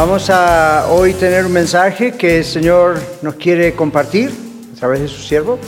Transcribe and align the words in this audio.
Vamos 0.00 0.30
a 0.30 0.86
hoy 0.88 1.12
tener 1.12 1.44
un 1.44 1.52
mensaje 1.52 2.12
que 2.12 2.38
el 2.38 2.44
Señor 2.44 2.98
nos 3.20 3.34
quiere 3.34 3.74
compartir 3.74 4.30
a 4.72 4.76
través 4.78 5.00
de 5.00 5.08
su 5.08 5.20
siervo. 5.20 5.58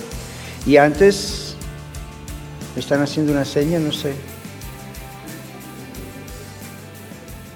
Y 0.64 0.78
antes, 0.78 1.54
¿me 2.74 2.80
están 2.80 3.02
haciendo 3.02 3.30
una 3.30 3.44
seña? 3.44 3.78
No 3.78 3.92
sé. 3.92 4.14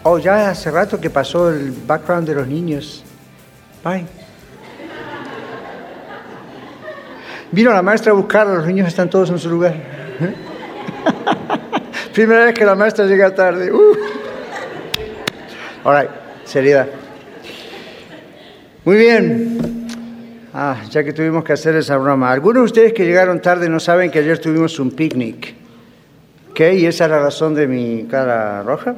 Oh, 0.03 0.19
ya 0.19 0.51
hace 0.51 0.70
rato 0.70 1.01
que 1.01 1.09
pasó 1.09 1.48
el 1.48 1.73
background 1.73 2.29
de 2.29 2.34
los 2.34 2.47
niños. 2.47 3.03
Bye. 3.83 4.05
Vino 7.53 7.73
la 7.73 7.81
maestra 7.81 8.12
a 8.12 8.15
buscar, 8.15 8.47
los 8.47 8.67
niños 8.67 8.87
están 8.87 9.09
todos 9.09 9.31
en 9.31 9.39
su 9.39 9.48
lugar. 9.48 9.77
Primera 12.12 12.45
vez 12.45 12.53
que 12.53 12.67
la 12.67 12.75
maestra 12.75 13.06
llega 13.06 13.34
tarde. 13.34 13.73
Uh. 13.73 13.97
All 15.83 16.26
seriedad. 16.46 16.86
Muy 18.84 18.96
bien. 18.96 19.59
Ah, 20.55 20.77
ya 20.91 21.05
que 21.05 21.12
tuvimos 21.12 21.44
que 21.44 21.53
hacer 21.53 21.75
esa 21.77 21.98
broma. 21.98 22.30
Algunos 22.33 22.62
de 22.62 22.64
ustedes 22.64 22.92
que 22.94 23.05
llegaron 23.05 23.42
tarde 23.42 23.69
no 23.69 23.78
saben 23.78 24.11
que 24.11 24.20
ayer 24.20 24.38
tuvimos 24.38 24.78
un 24.78 24.92
picnic. 24.92 25.55
¿Ok? 26.50 26.61
Y 26.75 26.86
esa 26.86 27.05
es 27.05 27.11
la 27.11 27.19
razón 27.19 27.55
de 27.55 27.66
mi 27.66 28.06
cara 28.08 28.62
roja. 28.62 28.94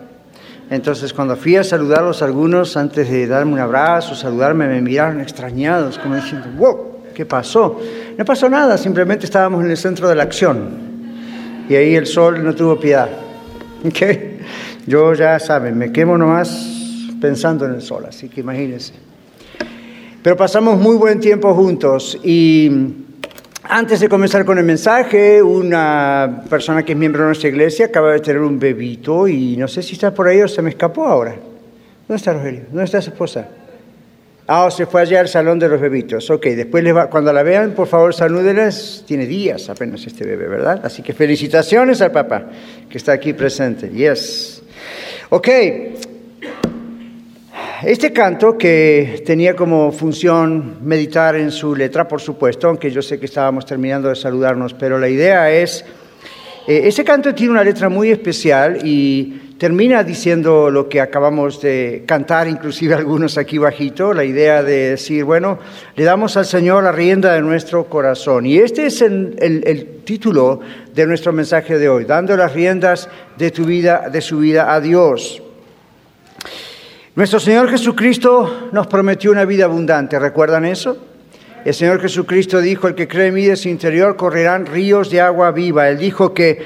Entonces, 0.71 1.13
cuando 1.15 1.35
fui 1.37 1.57
a 1.57 1.65
saludarlos, 1.65 2.23
algunos, 2.23 2.77
antes 2.77 3.11
de 3.11 3.27
darme 3.27 3.55
un 3.55 3.59
abrazo, 3.59 4.15
saludarme, 4.15 4.69
me 4.69 4.83
miraron 4.83 5.21
extrañados, 5.21 5.99
como 5.99 6.17
diciendo, 6.17 6.47
wow, 6.59 6.99
¿qué 7.15 7.25
pasó? 7.25 7.81
No 8.17 8.25
pasó 8.25 8.51
nada, 8.51 8.77
simplemente 8.77 9.25
estábamos 9.25 9.65
en 9.65 9.71
el 9.71 9.77
centro 9.79 10.09
de 10.09 10.15
la 10.15 10.25
acción. 10.25 10.69
Y 11.69 11.75
ahí 11.75 11.97
el 11.97 12.07
sol 12.07 12.45
no 12.45 12.55
tuvo 12.55 12.79
piedad. 12.79 13.09
¿Ok? 13.85 14.03
Yo 14.87 15.15
ya 15.15 15.39
saben, 15.39 15.77
me 15.79 15.91
quemo 15.91 16.19
nomás 16.19 16.78
pensando 17.21 17.65
en 17.65 17.75
el 17.75 17.83
sol, 17.83 18.07
así 18.09 18.29
que 18.29 18.41
imagínense. 18.41 18.95
Pero 20.23 20.37
pasamos 20.37 20.79
muy 20.79 20.97
buen 20.97 21.21
tiempo 21.21 21.55
juntos 21.55 22.19
y 22.23 22.71
antes 23.63 24.01
de 24.01 24.09
comenzar 24.09 24.45
con 24.45 24.59
el 24.59 24.65
mensaje, 24.65 25.43
una 25.43 26.43
persona 26.49 26.85
que 26.85 26.93
es 26.93 26.99
miembro 26.99 27.23
de 27.23 27.27
nuestra 27.29 27.49
iglesia 27.49 27.87
acaba 27.87 28.13
de 28.13 28.21
tener 28.21 28.41
un 28.41 28.59
bebito 28.59 29.29
y 29.29 29.57
no 29.57 29.69
sé 29.69 29.83
si 29.83 29.93
está 29.93 30.13
por 30.13 30.27
ahí 30.27 30.41
o 30.41 30.49
se 30.49 30.63
me 30.63 30.71
escapó 30.71 31.07
ahora. 31.07 31.37
¿Dónde 32.09 32.17
está 32.17 32.33
Rogelio? 32.33 32.63
¿Dónde 32.69 32.85
está 32.85 33.03
su 33.03 33.11
esposa? 33.11 33.47
Ah, 34.47 34.71
se 34.71 34.87
fue 34.87 35.03
allá 35.03 35.21
al 35.21 35.29
salón 35.29 35.59
de 35.59 35.69
los 35.69 35.79
bebitos. 35.79 36.31
Ok, 36.31 36.47
después 36.47 36.83
les 36.83 36.97
va, 36.97 37.11
cuando 37.11 37.31
la 37.31 37.43
vean, 37.43 37.73
por 37.73 37.87
favor, 37.87 38.15
salúdenles. 38.15 39.05
Tiene 39.07 39.27
días 39.27 39.69
apenas 39.69 40.07
este 40.07 40.25
bebé, 40.25 40.49
¿verdad? 40.49 40.81
Así 40.83 41.03
que 41.03 41.13
felicitaciones 41.13 42.01
al 42.01 42.13
papá 42.13 42.47
que 42.89 42.97
está 42.97 43.13
aquí 43.13 43.35
presente. 43.35 43.91
Yes. 43.91 44.63
Ok, 45.29 45.49
este 47.83 48.13
canto 48.13 48.59
que 48.59 49.23
tenía 49.25 49.55
como 49.55 49.93
función 49.93 50.79
meditar 50.83 51.37
en 51.37 51.53
su 51.53 51.77
letra, 51.77 52.09
por 52.09 52.21
supuesto, 52.21 52.67
aunque 52.67 52.91
yo 52.91 53.01
sé 53.03 53.21
que 53.21 53.27
estábamos 53.27 53.65
terminando 53.67 54.09
de 54.09 54.17
saludarnos, 54.17 54.75
pero 54.75 54.99
la 54.99 55.09
idea 55.09 55.49
es, 55.53 55.85
eh, 56.67 56.83
ese 56.85 57.05
canto 57.05 57.33
tiene 57.35 57.53
una 57.53 57.63
letra 57.63 57.89
muy 57.89 58.11
especial 58.11 58.81
y 58.83 59.55
termina 59.59 60.03
diciendo 60.03 60.71
lo 60.71 60.89
que 60.89 61.01
acabamos 61.01 61.61
de 61.63 62.03
cantar, 62.05 62.49
inclusive 62.49 62.95
algunos 62.95 63.39
aquí 63.39 63.59
bajito, 63.59 64.13
la 64.13 64.25
idea 64.25 64.65
de 64.65 64.91
decir, 64.91 65.23
bueno, 65.23 65.61
le 65.95 66.03
damos 66.03 66.37
al 66.37 66.47
Señor 66.47 66.83
la 66.83 66.91
rienda 66.91 67.33
de 67.35 67.43
nuestro 67.43 67.85
corazón. 67.85 68.45
Y 68.45 68.59
este 68.59 68.87
es 68.87 69.03
el, 69.03 69.37
el 69.39 70.01
título 70.05 70.59
de 70.93 71.07
nuestro 71.07 71.33
mensaje 71.33 71.79
de 71.79 71.89
hoy, 71.89 72.07
dando 72.07 72.37
las 72.37 72.53
riendas 72.53 73.09
de 73.37 73.53
tu 73.53 73.65
vida, 73.65 74.09
de 74.11 74.21
su 74.21 74.39
vida 74.39 74.75
a 74.75 74.81
Dios. 74.81 75.43
Nuestro 77.19 77.41
Señor 77.41 77.69
Jesucristo 77.69 78.69
nos 78.71 78.87
prometió 78.87 79.33
una 79.33 79.45
vida 79.45 79.65
abundante, 79.65 80.21
¿recuerdan 80.21 80.65
eso? 80.65 80.97
El 81.65 81.75
Señor 81.75 82.01
Jesucristo 82.01 82.61
dijo, 82.61 82.87
el 82.87 82.95
que 82.95 83.09
cree 83.09 83.27
en 83.27 83.35
mí 83.35 83.45
de 83.45 83.57
su 83.57 83.69
interior 83.69 84.15
correrán 84.15 84.67
ríos 84.67 85.11
de 85.11 85.21
agua 85.21 85.51
viva. 85.51 85.89
Él 85.89 85.99
dijo 85.99 86.33
que 86.33 86.63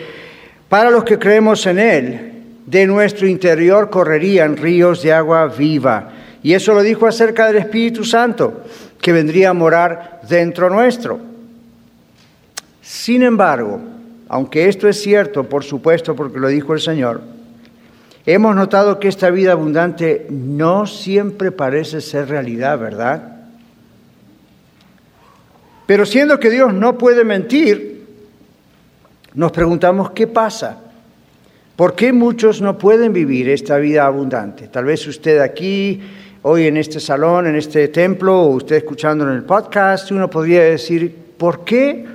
para 0.69 0.91
los 0.91 1.05
que 1.05 1.19
creemos 1.19 1.65
en 1.65 1.79
Él, 1.79 2.33
de 2.67 2.87
nuestro 2.87 3.27
interior 3.27 3.89
correrían 3.89 4.59
ríos 4.59 5.03
de 5.03 5.15
agua 5.15 5.47
viva. 5.47 6.11
Y 6.43 6.53
eso 6.53 6.75
lo 6.75 6.83
dijo 6.83 7.07
acerca 7.07 7.47
del 7.47 7.57
Espíritu 7.57 8.05
Santo, 8.05 8.65
que 9.01 9.15
vendría 9.15 9.49
a 9.49 9.55
morar 9.55 10.21
dentro 10.29 10.69
nuestro. 10.69 11.19
Sin 12.83 13.23
embargo, 13.23 13.81
aunque 14.29 14.69
esto 14.69 14.87
es 14.87 15.01
cierto, 15.01 15.45
por 15.45 15.65
supuesto, 15.65 16.15
porque 16.15 16.39
lo 16.39 16.49
dijo 16.49 16.75
el 16.75 16.81
Señor, 16.83 17.23
Hemos 18.25 18.55
notado 18.55 19.01
que 19.01 19.09
esta 19.09 19.31
vida 19.31 19.53
abundante 19.53 20.27
no 20.31 20.87
siempre 20.87 21.51
parece 21.51 22.01
ser 22.01 22.29
realidad, 22.29 22.79
¿verdad? 22.79 23.33
Pero 25.87 26.07
siendo 26.07 26.39
que 26.39 26.51
Dios 26.51 26.73
no 26.73 26.97
puede 26.97 27.25
mentir, 27.25 28.07
nos 29.35 29.51
preguntamos 29.51 30.13
qué 30.13 30.29
pasa. 30.29 30.79
¿Por 31.75 31.97
qué 31.97 32.13
muchos 32.13 32.61
no 32.61 32.79
pueden 32.79 33.13
vivir 33.13 33.49
esta 33.49 33.79
vida 33.79 34.07
abundante? 34.07 34.69
Tal 34.69 34.85
vez 34.85 35.05
usted 35.09 35.41
aquí, 35.41 36.01
hoy 36.43 36.67
en 36.67 36.77
este 36.77 37.01
salón, 37.01 37.49
en 37.49 37.57
este 37.57 37.89
templo, 37.89 38.41
o 38.41 38.49
usted 38.51 38.77
escuchando 38.77 39.25
en 39.29 39.35
el 39.35 39.43
podcast, 39.43 40.13
uno 40.13 40.31
podría 40.31 40.63
decir, 40.63 41.13
¿por 41.37 41.65
qué? 41.65 42.07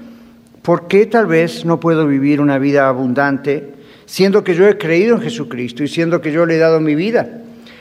¿Por 0.62 0.88
qué 0.88 1.07
tal 1.07 1.25
vez 1.25 1.66
no 1.66 1.79
puedo 1.79 2.07
vivir 2.07 2.39
una 2.39 2.59
vida 2.59 2.88
abundante? 2.88 3.77
Siendo 4.07 4.44
que 4.44 4.56
yo 4.56 4.68
he 4.68 4.78
creído 4.78 5.18
en 5.18 5.22
Jesucristo 5.22 5.84
y 5.84 5.88
siendo 5.88 6.22
que 6.22 6.31
yo 6.31 6.45
le 6.45 6.56
he 6.56 6.59
dado 6.59 6.79
mi 6.79 6.95
vida 6.95 7.28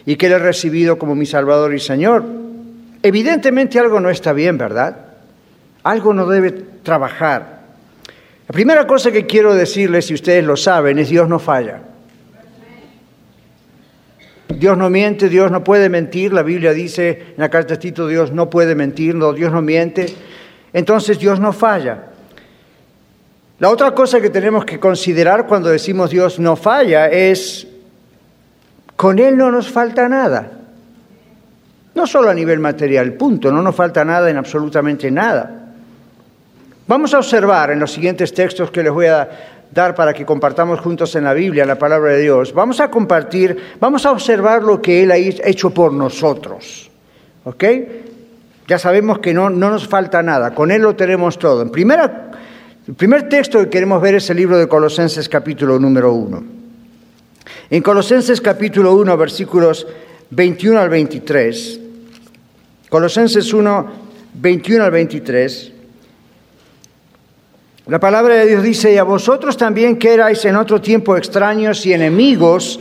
y 0.04 0.16
que 0.16 0.28
le 0.28 0.34
he 0.34 0.38
recibido 0.38 0.98
como 0.98 1.14
mi 1.14 1.24
Salvador 1.24 1.72
y 1.72 1.80
Señor. 1.80 2.24
Evidentemente 3.02 3.78
algo 3.78 4.00
no 4.00 4.10
está 4.10 4.32
bien, 4.32 4.58
¿verdad? 4.58 4.96
Algo 5.84 6.12
no 6.12 6.26
debe 6.26 6.50
trabajar. 6.82 7.60
La 8.48 8.52
primera 8.52 8.86
cosa 8.86 9.12
que 9.12 9.24
quiero 9.24 9.54
decirles, 9.54 10.06
si 10.06 10.14
ustedes 10.14 10.44
lo 10.44 10.56
saben, 10.56 10.98
es 10.98 11.08
Dios 11.08 11.28
no 11.28 11.38
falla. 11.38 11.80
Dios 14.48 14.76
no 14.76 14.90
miente, 14.90 15.28
Dios 15.28 15.50
no 15.52 15.62
puede 15.62 15.88
mentir. 15.88 16.32
La 16.32 16.42
Biblia 16.42 16.72
dice 16.72 17.10
en 17.10 17.34
la 17.36 17.50
carta 17.50 17.74
de 17.74 17.78
Tito, 17.78 18.08
Dios 18.08 18.32
no 18.32 18.50
puede 18.50 18.74
mentir, 18.74 19.14
no, 19.14 19.32
Dios 19.32 19.52
no 19.52 19.62
miente. 19.62 20.06
Entonces 20.72 21.20
Dios 21.20 21.38
no 21.38 21.52
falla. 21.52 22.15
La 23.58 23.70
otra 23.70 23.92
cosa 23.92 24.20
que 24.20 24.28
tenemos 24.28 24.66
que 24.66 24.78
considerar 24.78 25.46
cuando 25.46 25.70
decimos 25.70 26.10
Dios 26.10 26.38
no 26.38 26.56
falla 26.56 27.08
es, 27.08 27.66
con 28.96 29.18
Él 29.18 29.36
no 29.36 29.50
nos 29.50 29.70
falta 29.70 30.08
nada. 30.08 30.52
No 31.94 32.06
solo 32.06 32.28
a 32.28 32.34
nivel 32.34 32.58
material, 32.58 33.14
punto, 33.14 33.50
no 33.50 33.62
nos 33.62 33.74
falta 33.74 34.04
nada 34.04 34.28
en 34.28 34.36
absolutamente 34.36 35.10
nada. 35.10 35.72
Vamos 36.86 37.14
a 37.14 37.18
observar 37.18 37.70
en 37.70 37.80
los 37.80 37.92
siguientes 37.92 38.34
textos 38.34 38.70
que 38.70 38.82
les 38.82 38.92
voy 38.92 39.06
a 39.06 39.28
dar 39.72 39.94
para 39.94 40.12
que 40.12 40.26
compartamos 40.26 40.80
juntos 40.80 41.16
en 41.16 41.24
la 41.24 41.32
Biblia, 41.32 41.64
la 41.64 41.78
palabra 41.78 42.12
de 42.12 42.20
Dios. 42.20 42.52
Vamos 42.52 42.78
a 42.80 42.90
compartir, 42.90 43.76
vamos 43.80 44.04
a 44.04 44.12
observar 44.12 44.62
lo 44.62 44.82
que 44.82 45.02
Él 45.02 45.10
ha 45.10 45.16
hecho 45.16 45.70
por 45.70 45.94
nosotros. 45.94 46.90
¿Ok? 47.44 47.64
Ya 48.68 48.78
sabemos 48.78 49.20
que 49.20 49.32
no, 49.32 49.48
no 49.48 49.70
nos 49.70 49.88
falta 49.88 50.22
nada, 50.22 50.54
con 50.54 50.70
Él 50.70 50.82
lo 50.82 50.94
tenemos 50.94 51.38
todo. 51.38 51.62
En 51.62 51.70
primera 51.70 52.26
el 52.86 52.94
primer 52.94 53.28
texto 53.28 53.58
que 53.58 53.68
queremos 53.68 54.00
ver 54.00 54.14
es 54.14 54.30
el 54.30 54.36
libro 54.36 54.56
de 54.58 54.68
Colosenses 54.68 55.28
capítulo 55.28 55.76
número 55.80 56.12
1. 56.12 56.44
En 57.70 57.82
Colosenses 57.82 58.40
capítulo 58.40 58.94
1, 58.94 59.16
versículos 59.16 59.88
21 60.30 60.78
al 60.78 60.88
23, 60.88 61.80
Colosenses 62.88 63.52
1, 63.52 63.86
21 64.34 64.84
al 64.84 64.90
23, 64.92 65.72
la 67.88 67.98
palabra 67.98 68.36
de 68.36 68.46
Dios 68.46 68.62
dice, 68.62 68.94
y 68.94 68.98
a 68.98 69.02
vosotros 69.02 69.56
también 69.56 69.98
que 69.98 70.14
erais 70.14 70.44
en 70.44 70.54
otro 70.54 70.80
tiempo 70.80 71.16
extraños 71.16 71.84
y 71.86 71.92
enemigos 71.92 72.78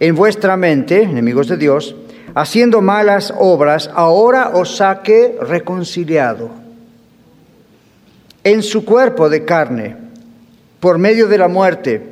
en 0.00 0.14
vuestra 0.14 0.56
mente, 0.56 1.02
enemigos 1.02 1.48
de 1.48 1.58
Dios, 1.58 1.94
haciendo 2.34 2.80
malas 2.80 3.34
obras, 3.38 3.90
ahora 3.94 4.52
os 4.54 4.76
saque 4.76 5.36
reconciliado 5.42 6.63
en 8.44 8.62
su 8.62 8.84
cuerpo 8.84 9.28
de 9.28 9.44
carne 9.44 9.96
por 10.80 10.98
medio 10.98 11.28
de 11.28 11.38
la 11.38 11.48
muerte, 11.48 12.02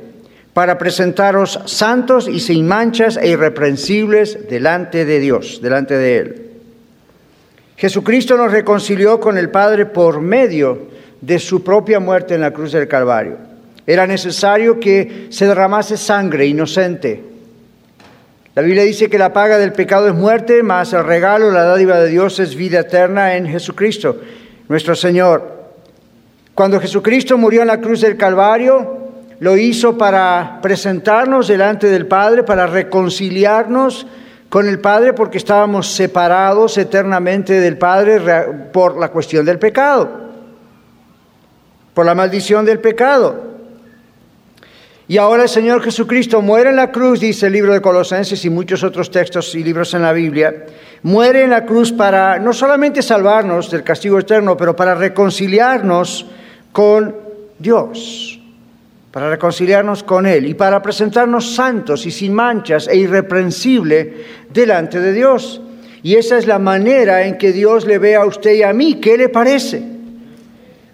para 0.53 0.77
presentaros 0.77 1.59
santos 1.65 2.27
y 2.27 2.39
sin 2.39 2.67
manchas 2.67 3.17
e 3.17 3.27
irreprensibles 3.29 4.49
delante 4.49 5.05
de 5.05 5.19
Dios, 5.19 5.59
delante 5.61 5.95
de 5.95 6.17
Él. 6.17 6.51
Jesucristo 7.75 8.37
nos 8.37 8.51
reconcilió 8.51 9.19
con 9.19 9.37
el 9.37 9.49
Padre 9.49 9.85
por 9.85 10.21
medio 10.21 10.87
de 11.21 11.39
su 11.39 11.63
propia 11.63 11.99
muerte 11.99 12.35
en 12.35 12.41
la 12.41 12.51
cruz 12.51 12.71
del 12.71 12.87
Calvario. 12.87 13.37
Era 13.85 14.07
necesario 14.07 14.79
que 14.79 15.27
se 15.29 15.47
derramase 15.47 15.97
sangre 15.97 16.45
inocente. 16.45 17.21
La 18.55 18.61
Biblia 18.61 18.83
dice 18.83 19.09
que 19.09 19.17
la 19.17 19.33
paga 19.33 19.57
del 19.57 19.73
pecado 19.73 20.07
es 20.07 20.13
muerte, 20.13 20.63
mas 20.63 20.93
el 20.93 21.03
regalo, 21.03 21.51
la 21.51 21.63
dádiva 21.63 21.99
de 21.99 22.09
Dios 22.09 22.39
es 22.39 22.55
vida 22.55 22.81
eterna 22.81 23.35
en 23.35 23.47
Jesucristo, 23.47 24.19
nuestro 24.69 24.95
Señor. 24.95 25.62
Cuando 26.55 26.79
Jesucristo 26.79 27.37
murió 27.37 27.61
en 27.61 27.67
la 27.67 27.81
cruz 27.81 28.01
del 28.01 28.15
Calvario, 28.15 28.99
lo 29.39 29.57
hizo 29.57 29.97
para 29.97 30.59
presentarnos 30.61 31.47
delante 31.47 31.87
del 31.87 32.05
Padre, 32.05 32.43
para 32.43 32.67
reconciliarnos 32.67 34.05
con 34.49 34.67
el 34.67 34.79
Padre, 34.79 35.13
porque 35.13 35.39
estábamos 35.39 35.91
separados 35.91 36.77
eternamente 36.77 37.59
del 37.59 37.77
Padre 37.79 38.69
por 38.71 38.99
la 38.99 39.09
cuestión 39.09 39.45
del 39.45 39.57
pecado, 39.57 40.09
por 41.95 42.05
la 42.05 42.13
maldición 42.13 42.65
del 42.65 42.79
pecado. 42.79 43.51
Y 45.07 45.17
ahora 45.17 45.43
el 45.43 45.49
Señor 45.49 45.81
Jesucristo 45.81 46.41
muere 46.43 46.69
en 46.69 46.75
la 46.75 46.91
cruz, 46.91 47.19
dice 47.19 47.47
el 47.47 47.53
libro 47.53 47.73
de 47.73 47.81
Colosenses 47.81 48.45
y 48.45 48.51
muchos 48.51 48.83
otros 48.83 49.09
textos 49.09 49.55
y 49.55 49.63
libros 49.63 49.93
en 49.95 50.03
la 50.03 50.13
Biblia, 50.13 50.67
muere 51.01 51.43
en 51.43 51.49
la 51.49 51.65
cruz 51.65 51.91
para 51.91 52.37
no 52.37 52.53
solamente 52.53 53.01
salvarnos 53.01 53.71
del 53.71 53.83
castigo 53.83 54.19
eterno, 54.19 54.55
pero 54.55 54.75
para 54.75 54.93
reconciliarnos 54.93 56.27
con 56.73 57.15
Dios, 57.59 58.39
para 59.11 59.29
reconciliarnos 59.29 60.03
con 60.03 60.25
Él 60.25 60.47
y 60.47 60.55
para 60.55 60.81
presentarnos 60.81 61.55
santos 61.55 62.05
y 62.05 62.11
sin 62.11 62.33
manchas 62.33 62.89
e 62.89 62.97
irreprensible 62.97 64.25
delante 64.51 64.99
de 64.99 65.13
Dios. 65.13 65.61
Y 66.01 66.15
esa 66.15 66.37
es 66.37 66.47
la 66.47 66.59
manera 66.59 67.25
en 67.25 67.37
que 67.37 67.53
Dios 67.53 67.85
le 67.85 67.99
ve 67.99 68.15
a 68.15 68.25
usted 68.25 68.55
y 68.55 68.63
a 68.63 68.73
mí. 68.73 68.95
¿Qué 68.95 69.17
le 69.17 69.29
parece? 69.29 69.93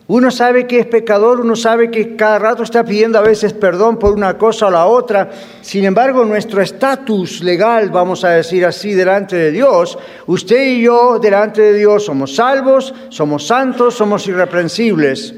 Uno 0.06 0.32
sabe 0.32 0.68
que 0.68 0.80
es 0.80 0.86
pecador, 0.88 1.40
uno 1.40 1.56
sabe 1.56 1.92
que 1.92 2.16
cada 2.16 2.40
rato 2.40 2.64
está 2.64 2.84
pidiendo 2.84 3.20
a 3.20 3.22
veces 3.22 3.54
perdón 3.54 3.98
por 3.98 4.14
una 4.14 4.38
cosa 4.38 4.68
o 4.68 4.72
la 4.72 4.86
otra. 4.86 5.30
Sin 5.62 5.86
embargo, 5.86 6.26
nuestro 6.26 6.62
estatus 6.62 7.42
legal, 7.42 7.90
vamos 7.90 8.24
a 8.24 8.30
decir 8.30 8.66
así, 8.66 8.94
delante 8.94 9.36
de 9.36 9.52
Dios, 9.52 9.98
usted 10.26 10.64
y 10.64 10.82
yo 10.82 11.20
delante 11.20 11.62
de 11.62 11.74
Dios 11.74 12.06
somos 12.06 12.36
salvos, 12.36 12.94
somos 13.10 13.48
santos, 13.48 13.96
somos 13.96 14.28
irreprensibles. 14.28 15.34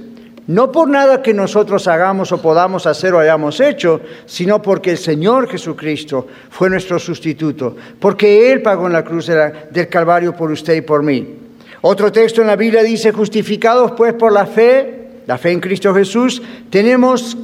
No 0.47 0.71
por 0.71 0.87
nada 0.87 1.21
que 1.21 1.33
nosotros 1.33 1.87
hagamos 1.87 2.31
o 2.31 2.41
podamos 2.41 2.87
hacer 2.87 3.13
o 3.13 3.19
hayamos 3.19 3.59
hecho, 3.59 4.01
sino 4.25 4.61
porque 4.61 4.91
el 4.91 4.97
Señor 4.97 5.47
Jesucristo 5.47 6.27
fue 6.49 6.69
nuestro 6.69 6.97
sustituto, 6.97 7.75
porque 7.99 8.51
Él 8.51 8.61
pagó 8.61 8.87
en 8.87 8.93
la 8.93 9.03
cruz 9.03 9.27
del 9.27 9.87
Calvario 9.87 10.35
por 10.35 10.51
usted 10.51 10.75
y 10.75 10.81
por 10.81 11.03
mí. 11.03 11.37
Otro 11.81 12.11
texto 12.11 12.41
en 12.41 12.47
la 12.47 12.55
Biblia 12.55 12.83
dice, 12.83 13.11
justificados 13.11 13.91
pues 13.91 14.13
por 14.13 14.31
la 14.31 14.45
fe, 14.45 15.21
la 15.27 15.37
fe 15.37 15.51
en 15.51 15.59
Cristo 15.59 15.93
Jesús, 15.93 16.41
tenemos 16.69 17.37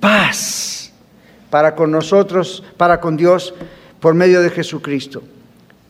paz 0.00 0.92
para 1.50 1.74
con 1.74 1.90
nosotros, 1.90 2.62
para 2.76 3.00
con 3.00 3.16
Dios, 3.16 3.54
por 4.00 4.14
medio 4.14 4.42
de 4.42 4.50
Jesucristo. 4.50 5.22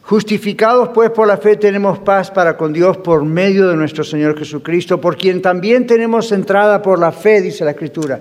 Justificados 0.07 0.91
pues 0.91 1.11
por 1.11 1.27
la 1.27 1.37
fe 1.37 1.57
tenemos 1.57 1.99
paz 1.99 2.31
para 2.31 2.57
con 2.57 2.73
Dios 2.73 2.97
por 2.99 3.25
medio 3.25 3.67
de 3.67 3.75
nuestro 3.75 4.05
Señor 4.05 4.39
Jesucristo, 4.39 5.01
por 5.01 5.17
quien 5.17 5.43
también 5.43 5.85
tenemos 5.85 6.31
entrada 6.31 6.81
por 6.81 7.01
la 7.01 7.11
fe, 7.11 7.41
dice 7.43 7.65
la 7.65 7.73
Escritura, 7.73 8.21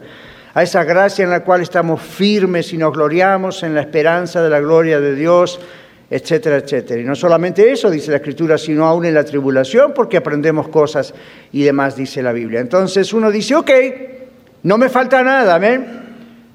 a 0.56 0.64
esa 0.64 0.84
gracia 0.84 1.24
en 1.24 1.30
la 1.30 1.44
cual 1.44 1.62
estamos 1.62 2.02
firmes 2.02 2.74
y 2.74 2.80
nos 2.80 2.92
gloriamos 2.92 3.62
en 3.62 3.76
la 3.76 3.82
esperanza 3.82 4.42
de 4.42 4.50
la 4.50 4.62
gloria 4.62 5.00
de 5.00 5.14
Dios, 5.14 5.60
etcétera, 6.10 6.58
etcétera. 6.58 7.02
Y 7.02 7.04
no 7.04 7.14
solamente 7.14 7.72
eso, 7.72 7.92
dice 7.92 8.10
la 8.10 8.18
Escritura, 8.18 8.58
sino 8.58 8.88
aún 8.88 9.06
en 9.06 9.14
la 9.14 9.24
tribulación, 9.24 9.94
porque 9.94 10.18
aprendemos 10.18 10.70
cosas 10.70 11.14
y 11.52 11.62
demás, 11.62 11.96
dice 11.96 12.24
la 12.24 12.32
Biblia. 12.32 12.62
Entonces 12.62 13.14
uno 13.14 13.30
dice, 13.30 13.54
ok, 13.54 13.72
no 14.64 14.80
me 14.80 14.90
falta 14.90 15.22
nada, 15.22 15.54
amén. 15.54 15.86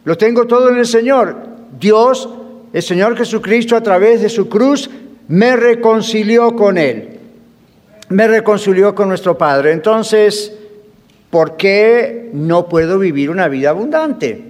Lo 0.03 0.17
tengo 0.19 0.49
todo 0.49 0.71
en 0.71 0.79
el 0.79 0.87
Señor. 0.87 1.37
Dios, 1.79 2.29
el 2.73 2.83
Señor 2.83 3.17
Jesucristo, 3.17 3.76
a 3.76 3.81
través 3.81 4.23
de 4.23 4.29
su 4.29 4.49
cruz, 4.49 4.91
me 5.31 5.55
reconcilió 5.55 6.56
con 6.56 6.77
Él, 6.77 7.21
me 8.09 8.27
reconcilió 8.27 8.97
con 8.97 9.09
nuestro 9.09 9.38
Padre. 9.38 9.71
Entonces, 9.71 10.53
¿por 11.31 11.56
qué 11.56 12.31
no 12.32 12.69
puedo 12.69 12.99
vivir 12.99 13.31
una 13.31 13.47
vida 13.47 13.71
abundante? 13.71 14.43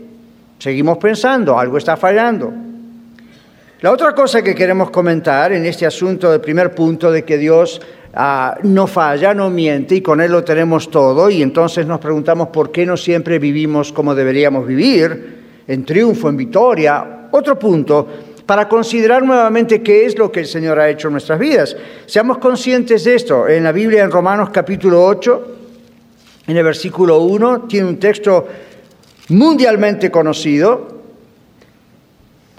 Seguimos 0.59 0.97
pensando, 0.97 1.59
algo 1.59 1.77
está 1.77 1.99
fallando. 1.99 2.50
La 3.82 3.93
otra 3.93 4.15
cosa 4.15 4.43
que 4.43 4.55
queremos 4.55 4.91
comentar 4.91 5.53
en 5.53 5.67
este 5.67 5.85
asunto 5.85 6.31
del 6.31 6.41
primer 6.41 6.75
punto 6.75 7.12
de 7.12 7.25
que 7.25 7.37
Dios 7.37 7.81
ah, 8.15 8.56
no 8.62 8.87
falla, 8.87 9.35
no 9.35 9.50
miente 9.50 9.97
y 9.97 10.00
con 10.00 10.23
Él 10.23 10.33
lo 10.33 10.44
tenemos 10.44 10.91
todo 10.91 11.29
y 11.29 11.43
entonces 11.43 11.85
nos 11.87 12.00
preguntamos 12.00 12.49
por 12.49 12.73
qué 12.73 12.87
no 12.87 12.97
siempre 12.97 13.38
vivimos 13.38 13.93
como 13.93 14.15
deberíamos 14.15 14.67
vivir, 14.67 15.41
en 15.67 15.85
triunfo, 15.85 16.31
en 16.31 16.38
victoria. 16.38 17.29
Otro 17.33 17.59
punto 17.59 18.09
para 18.50 18.69
considerar 18.69 19.23
nuevamente 19.23 19.81
qué 19.81 20.06
es 20.06 20.19
lo 20.19 20.32
que 20.32 20.41
el 20.41 20.47
Señor 20.47 20.81
ha 20.81 20.88
hecho 20.88 21.06
en 21.06 21.12
nuestras 21.12 21.38
vidas. 21.38 21.76
Seamos 22.06 22.38
conscientes 22.38 23.05
de 23.05 23.14
esto. 23.14 23.47
En 23.47 23.62
la 23.62 23.70
Biblia, 23.70 24.02
en 24.02 24.11
Romanos 24.11 24.50
capítulo 24.50 25.05
8, 25.05 25.56
en 26.49 26.56
el 26.56 26.64
versículo 26.64 27.20
1, 27.20 27.69
tiene 27.69 27.87
un 27.87 28.00
texto 28.00 28.49
mundialmente 29.29 30.11
conocido, 30.11 30.88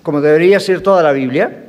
como 0.02 0.22
debería 0.22 0.62
ser 0.62 0.80
toda 0.80 1.04
la 1.04 1.12
Biblia. 1.12 1.66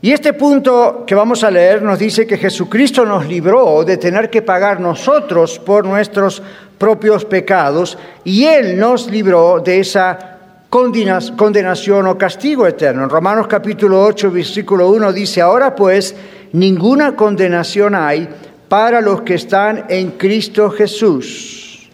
Y 0.00 0.12
este 0.12 0.32
punto 0.34 1.02
que 1.04 1.16
vamos 1.16 1.42
a 1.42 1.50
leer 1.50 1.82
nos 1.82 1.98
dice 1.98 2.24
que 2.24 2.38
Jesucristo 2.38 3.04
nos 3.04 3.26
libró 3.26 3.82
de 3.82 3.96
tener 3.96 4.30
que 4.30 4.42
pagar 4.42 4.78
nosotros 4.78 5.58
por 5.58 5.84
nuestros 5.84 6.40
propios 6.78 7.24
pecados 7.24 7.98
y 8.22 8.44
Él 8.44 8.78
nos 8.78 9.10
libró 9.10 9.58
de 9.58 9.80
esa 9.80 10.31
condenación 10.72 12.06
o 12.08 12.16
castigo 12.16 12.64
eterno. 12.64 13.04
En 13.04 13.10
Romanos 13.12 13.46
capítulo 13.46 14.02
8, 14.08 14.30
versículo 14.32 14.88
1 14.88 15.12
dice, 15.12 15.42
ahora 15.42 15.76
pues 15.76 16.16
ninguna 16.52 17.14
condenación 17.14 17.94
hay 17.94 18.26
para 18.70 19.02
los 19.02 19.20
que 19.20 19.34
están 19.34 19.84
en 19.90 20.12
Cristo 20.12 20.70
Jesús, 20.70 21.90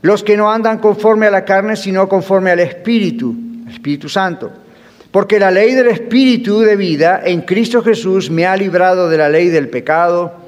los 0.00 0.24
que 0.24 0.34
no 0.34 0.50
andan 0.50 0.78
conforme 0.78 1.26
a 1.26 1.30
la 1.30 1.44
carne, 1.44 1.76
sino 1.76 2.08
conforme 2.08 2.52
al 2.52 2.60
Espíritu, 2.60 3.36
Espíritu 3.68 4.08
Santo. 4.08 4.50
Porque 5.10 5.38
la 5.38 5.50
ley 5.50 5.74
del 5.74 5.88
Espíritu 5.88 6.60
de 6.60 6.74
vida 6.74 7.20
en 7.22 7.42
Cristo 7.42 7.82
Jesús 7.82 8.30
me 8.30 8.46
ha 8.46 8.56
librado 8.56 9.10
de 9.10 9.18
la 9.18 9.28
ley 9.28 9.48
del 9.48 9.68
pecado 9.68 10.41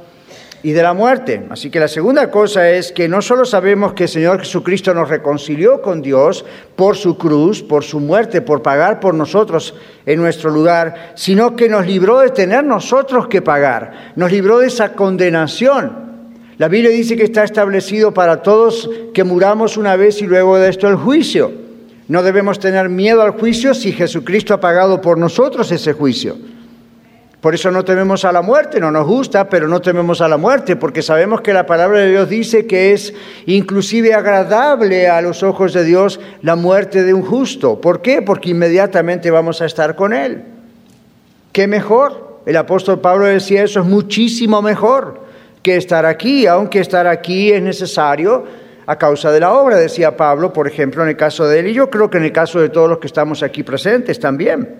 y 0.64 0.72
de 0.72 0.82
la 0.82 0.94
muerte. 0.94 1.44
Así 1.50 1.68
que 1.68 1.78
la 1.78 1.88
segunda 1.88 2.30
cosa 2.30 2.70
es 2.70 2.90
que 2.90 3.06
no 3.06 3.20
solo 3.20 3.44
sabemos 3.44 3.92
que 3.92 4.04
el 4.04 4.08
Señor 4.08 4.40
Jesucristo 4.40 4.94
nos 4.94 5.10
reconcilió 5.10 5.82
con 5.82 6.00
Dios 6.00 6.46
por 6.74 6.96
su 6.96 7.18
cruz, 7.18 7.62
por 7.62 7.84
su 7.84 8.00
muerte, 8.00 8.40
por 8.40 8.62
pagar 8.62 8.98
por 8.98 9.14
nosotros 9.14 9.74
en 10.06 10.18
nuestro 10.18 10.48
lugar, 10.48 11.12
sino 11.16 11.54
que 11.54 11.68
nos 11.68 11.86
libró 11.86 12.20
de 12.20 12.30
tener 12.30 12.64
nosotros 12.64 13.28
que 13.28 13.42
pagar, 13.42 14.14
nos 14.16 14.32
libró 14.32 14.58
de 14.58 14.68
esa 14.68 14.94
condenación. 14.94 16.02
La 16.56 16.68
Biblia 16.68 16.90
dice 16.90 17.14
que 17.14 17.24
está 17.24 17.44
establecido 17.44 18.14
para 18.14 18.40
todos 18.40 18.88
que 19.12 19.22
muramos 19.22 19.76
una 19.76 19.96
vez 19.96 20.22
y 20.22 20.26
luego 20.26 20.56
de 20.56 20.70
esto 20.70 20.88
el 20.88 20.96
juicio. 20.96 21.52
No 22.08 22.22
debemos 22.22 22.58
tener 22.58 22.88
miedo 22.88 23.20
al 23.20 23.32
juicio 23.32 23.74
si 23.74 23.92
Jesucristo 23.92 24.54
ha 24.54 24.60
pagado 24.60 25.02
por 25.02 25.18
nosotros 25.18 25.70
ese 25.72 25.92
juicio. 25.92 26.38
Por 27.44 27.54
eso 27.54 27.70
no 27.70 27.84
tememos 27.84 28.24
a 28.24 28.32
la 28.32 28.40
muerte, 28.40 28.80
no 28.80 28.90
nos 28.90 29.06
gusta, 29.06 29.50
pero 29.50 29.68
no 29.68 29.82
tememos 29.82 30.22
a 30.22 30.28
la 30.28 30.38
muerte, 30.38 30.76
porque 30.76 31.02
sabemos 31.02 31.42
que 31.42 31.52
la 31.52 31.66
palabra 31.66 31.98
de 31.98 32.08
Dios 32.08 32.30
dice 32.30 32.66
que 32.66 32.94
es 32.94 33.12
inclusive 33.44 34.14
agradable 34.14 35.10
a 35.10 35.20
los 35.20 35.42
ojos 35.42 35.74
de 35.74 35.84
Dios 35.84 36.18
la 36.40 36.56
muerte 36.56 37.02
de 37.02 37.12
un 37.12 37.20
justo. 37.20 37.82
¿Por 37.82 38.00
qué? 38.00 38.22
Porque 38.22 38.48
inmediatamente 38.48 39.30
vamos 39.30 39.60
a 39.60 39.66
estar 39.66 39.94
con 39.94 40.14
Él. 40.14 40.42
¿Qué 41.52 41.66
mejor? 41.66 42.40
El 42.46 42.56
apóstol 42.56 43.02
Pablo 43.02 43.26
decía 43.26 43.62
eso 43.62 43.80
es 43.80 43.86
muchísimo 43.86 44.62
mejor 44.62 45.20
que 45.62 45.76
estar 45.76 46.06
aquí, 46.06 46.46
aunque 46.46 46.80
estar 46.80 47.06
aquí 47.06 47.52
es 47.52 47.60
necesario 47.60 48.42
a 48.86 48.96
causa 48.96 49.30
de 49.30 49.40
la 49.40 49.52
obra, 49.52 49.76
decía 49.76 50.16
Pablo, 50.16 50.50
por 50.50 50.66
ejemplo, 50.66 51.02
en 51.02 51.10
el 51.10 51.16
caso 51.18 51.46
de 51.46 51.58
él, 51.58 51.66
y 51.66 51.74
yo 51.74 51.90
creo 51.90 52.08
que 52.08 52.16
en 52.16 52.24
el 52.24 52.32
caso 52.32 52.58
de 52.58 52.70
todos 52.70 52.88
los 52.88 52.96
que 53.00 53.06
estamos 53.06 53.42
aquí 53.42 53.62
presentes 53.62 54.18
también, 54.18 54.76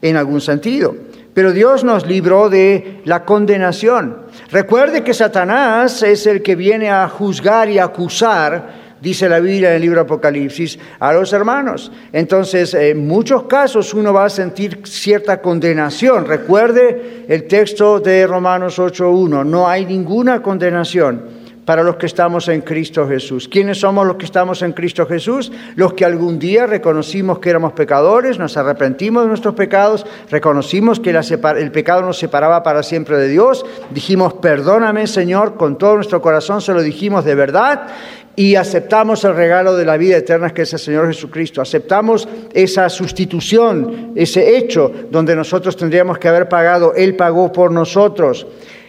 en 0.00 0.16
algún 0.16 0.40
sentido 0.40 0.94
pero 1.38 1.52
Dios 1.52 1.84
nos 1.84 2.04
libró 2.04 2.48
de 2.50 3.00
la 3.04 3.24
condenación. 3.24 4.22
Recuerde 4.50 5.04
que 5.04 5.14
Satanás 5.14 6.02
es 6.02 6.26
el 6.26 6.42
que 6.42 6.56
viene 6.56 6.90
a 6.90 7.08
juzgar 7.08 7.70
y 7.70 7.78
acusar, 7.78 8.96
dice 9.00 9.28
la 9.28 9.38
Biblia 9.38 9.68
en 9.68 9.76
el 9.76 9.82
libro 9.82 10.00
Apocalipsis, 10.00 10.80
a 10.98 11.12
los 11.12 11.32
hermanos. 11.32 11.92
Entonces, 12.12 12.74
en 12.74 13.06
muchos 13.06 13.44
casos 13.44 13.94
uno 13.94 14.12
va 14.12 14.24
a 14.24 14.30
sentir 14.30 14.80
cierta 14.82 15.40
condenación. 15.40 16.26
Recuerde 16.26 17.26
el 17.28 17.44
texto 17.44 18.00
de 18.00 18.26
Romanos 18.26 18.76
8.1, 18.80 19.46
no 19.46 19.68
hay 19.68 19.86
ninguna 19.86 20.42
condenación 20.42 21.37
para 21.68 21.82
los 21.82 21.96
que 21.96 22.06
estamos 22.06 22.48
en 22.48 22.62
Cristo 22.62 23.06
Jesús. 23.06 23.46
¿Quiénes 23.46 23.80
somos 23.80 24.06
los 24.06 24.16
que 24.16 24.24
estamos 24.24 24.62
en 24.62 24.72
Cristo 24.72 25.04
Jesús? 25.04 25.52
Los 25.76 25.92
que 25.92 26.06
algún 26.06 26.38
día 26.38 26.66
reconocimos 26.66 27.40
que 27.40 27.50
éramos 27.50 27.74
pecadores, 27.74 28.38
nos 28.38 28.56
arrepentimos 28.56 29.24
de 29.24 29.28
nuestros 29.28 29.54
pecados, 29.54 30.06
reconocimos 30.30 30.98
que 30.98 31.10
el 31.10 31.70
pecado 31.70 32.00
nos 32.00 32.16
separaba 32.16 32.62
para 32.62 32.82
siempre 32.82 33.18
de 33.18 33.28
Dios, 33.28 33.66
dijimos, 33.90 34.32
perdóname 34.32 35.06
Señor, 35.06 35.58
con 35.58 35.76
todo 35.76 35.96
nuestro 35.96 36.22
corazón 36.22 36.62
se 36.62 36.72
lo 36.72 36.80
dijimos 36.80 37.26
de 37.26 37.34
verdad 37.34 37.88
y 38.34 38.54
aceptamos 38.54 39.22
el 39.24 39.34
regalo 39.34 39.76
de 39.76 39.84
la 39.84 39.98
vida 39.98 40.16
eterna 40.16 40.54
que 40.54 40.62
es 40.62 40.72
el 40.72 40.78
Señor 40.78 41.08
Jesucristo. 41.08 41.60
Aceptamos 41.60 42.26
esa 42.54 42.88
sustitución, 42.88 44.12
ese 44.16 44.56
hecho 44.56 44.90
donde 45.10 45.36
nosotros 45.36 45.76
tendríamos 45.76 46.16
que 46.16 46.28
haber 46.28 46.48
pagado, 46.48 46.94
Él 46.94 47.14
pagó 47.14 47.52
por 47.52 47.70
nosotros. 47.72 48.46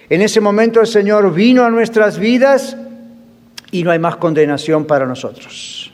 En 0.10 0.22
ese 0.22 0.42
momento 0.42 0.82
el 0.82 0.88
Señor 0.88 1.34
vino 1.34 1.63
a 1.63 1.70
nuestras 1.70 2.18
vidas 2.18 2.75
y 3.72 3.84
no 3.84 3.92
hay 3.92 4.00
más 4.00 4.16
condenación 4.16 4.86
para 4.86 5.06
nosotros. 5.06 5.92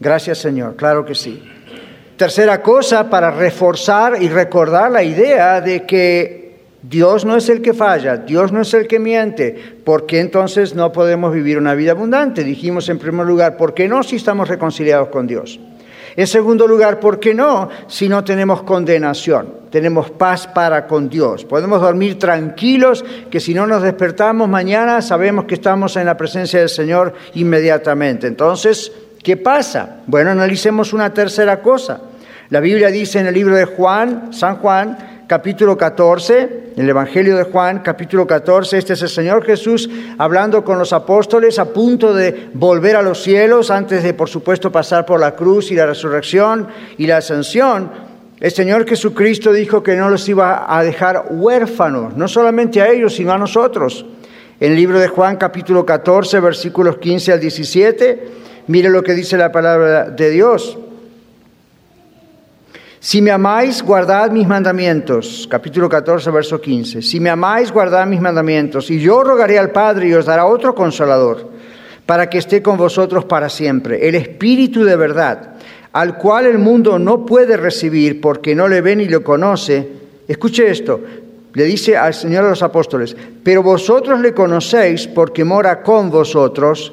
Gracias 0.00 0.38
Señor, 0.38 0.76
claro 0.76 1.04
que 1.04 1.14
sí. 1.14 1.42
Tercera 2.16 2.62
cosa, 2.62 3.10
para 3.10 3.30
reforzar 3.30 4.22
y 4.22 4.28
recordar 4.28 4.90
la 4.90 5.02
idea 5.02 5.60
de 5.60 5.84
que 5.84 6.46
Dios 6.82 7.26
no 7.26 7.36
es 7.36 7.50
el 7.50 7.60
que 7.60 7.74
falla, 7.74 8.16
Dios 8.16 8.52
no 8.52 8.62
es 8.62 8.72
el 8.72 8.86
que 8.86 8.98
miente, 8.98 9.54
¿por 9.84 10.06
qué 10.06 10.20
entonces 10.20 10.74
no 10.74 10.92
podemos 10.92 11.34
vivir 11.34 11.58
una 11.58 11.74
vida 11.74 11.90
abundante? 11.90 12.44
Dijimos 12.44 12.88
en 12.88 12.98
primer 12.98 13.26
lugar, 13.26 13.58
¿por 13.58 13.74
qué 13.74 13.88
no 13.88 14.02
si 14.02 14.16
estamos 14.16 14.48
reconciliados 14.48 15.08
con 15.08 15.26
Dios? 15.26 15.60
En 16.16 16.26
segundo 16.26 16.66
lugar, 16.66 16.98
¿por 16.98 17.20
qué 17.20 17.34
no 17.34 17.68
si 17.88 18.08
no 18.08 18.24
tenemos 18.24 18.62
condenación? 18.62 19.66
Tenemos 19.70 20.10
paz 20.10 20.46
para 20.46 20.86
con 20.86 21.10
Dios. 21.10 21.44
Podemos 21.44 21.82
dormir 21.82 22.18
tranquilos 22.18 23.04
que 23.30 23.38
si 23.38 23.52
no 23.52 23.66
nos 23.66 23.82
despertamos 23.82 24.48
mañana 24.48 25.02
sabemos 25.02 25.44
que 25.44 25.56
estamos 25.56 25.94
en 25.96 26.06
la 26.06 26.16
presencia 26.16 26.60
del 26.60 26.70
Señor 26.70 27.12
inmediatamente. 27.34 28.26
Entonces, 28.26 28.90
¿qué 29.22 29.36
pasa? 29.36 29.98
Bueno, 30.06 30.30
analicemos 30.30 30.94
una 30.94 31.12
tercera 31.12 31.60
cosa. 31.60 32.00
La 32.48 32.60
Biblia 32.60 32.88
dice 32.88 33.18
en 33.18 33.26
el 33.26 33.34
libro 33.34 33.54
de 33.54 33.66
Juan, 33.66 34.32
San 34.32 34.56
Juan, 34.56 35.15
capítulo 35.26 35.76
14, 35.76 36.74
el 36.76 36.88
Evangelio 36.88 37.36
de 37.36 37.44
Juan, 37.44 37.80
capítulo 37.80 38.26
14, 38.26 38.78
este 38.78 38.92
es 38.92 39.02
el 39.02 39.08
Señor 39.08 39.44
Jesús 39.44 39.90
hablando 40.18 40.64
con 40.64 40.78
los 40.78 40.92
apóstoles 40.92 41.58
a 41.58 41.72
punto 41.72 42.14
de 42.14 42.50
volver 42.54 42.94
a 42.94 43.02
los 43.02 43.22
cielos 43.22 43.72
antes 43.72 44.04
de, 44.04 44.14
por 44.14 44.28
supuesto, 44.28 44.70
pasar 44.70 45.04
por 45.04 45.18
la 45.18 45.34
cruz 45.34 45.72
y 45.72 45.74
la 45.74 45.86
resurrección 45.86 46.68
y 46.96 47.06
la 47.06 47.16
ascensión. 47.16 47.90
El 48.38 48.52
Señor 48.52 48.86
Jesucristo 48.86 49.52
dijo 49.52 49.82
que 49.82 49.96
no 49.96 50.10
los 50.10 50.28
iba 50.28 50.64
a 50.68 50.84
dejar 50.84 51.26
huérfanos, 51.30 52.16
no 52.16 52.28
solamente 52.28 52.80
a 52.80 52.88
ellos, 52.88 53.14
sino 53.14 53.32
a 53.32 53.38
nosotros. 53.38 54.06
En 54.60 54.72
el 54.72 54.76
libro 54.76 55.00
de 55.00 55.08
Juan, 55.08 55.36
capítulo 55.36 55.84
14, 55.84 56.38
versículos 56.38 56.98
15 56.98 57.32
al 57.32 57.40
17, 57.40 58.28
mire 58.68 58.90
lo 58.90 59.02
que 59.02 59.14
dice 59.14 59.36
la 59.36 59.50
palabra 59.50 60.04
de 60.04 60.30
Dios. 60.30 60.78
Si 62.98 63.20
me 63.20 63.30
amáis, 63.30 63.82
guardad 63.82 64.30
mis 64.30 64.48
mandamientos. 64.48 65.46
Capítulo 65.50 65.88
14, 65.88 66.30
verso 66.30 66.60
15. 66.60 67.02
Si 67.02 67.20
me 67.20 67.28
amáis, 67.28 67.70
guardad 67.70 68.06
mis 68.06 68.20
mandamientos. 68.20 68.90
Y 68.90 68.98
yo 68.98 69.22
rogaré 69.22 69.58
al 69.58 69.70
Padre 69.70 70.08
y 70.08 70.14
os 70.14 70.24
dará 70.24 70.46
otro 70.46 70.74
consolador, 70.74 71.50
para 72.06 72.30
que 72.30 72.38
esté 72.38 72.62
con 72.62 72.78
vosotros 72.78 73.24
para 73.26 73.48
siempre. 73.48 74.08
El 74.08 74.14
Espíritu 74.14 74.82
de 74.82 74.96
verdad, 74.96 75.56
al 75.92 76.16
cual 76.16 76.46
el 76.46 76.58
mundo 76.58 76.98
no 76.98 77.26
puede 77.26 77.56
recibir 77.56 78.20
porque 78.20 78.54
no 78.54 78.66
le 78.66 78.80
ve 78.80 78.96
ni 78.96 79.06
lo 79.06 79.22
conoce. 79.22 79.88
Escuche 80.26 80.70
esto. 80.70 81.00
Le 81.52 81.64
dice 81.64 81.96
al 81.96 82.12
Señor 82.12 82.44
a 82.44 82.50
los 82.50 82.62
apóstoles, 82.62 83.16
pero 83.42 83.62
vosotros 83.62 84.20
le 84.20 84.34
conocéis 84.34 85.06
porque 85.06 85.42
mora 85.42 85.82
con 85.82 86.10
vosotros 86.10 86.92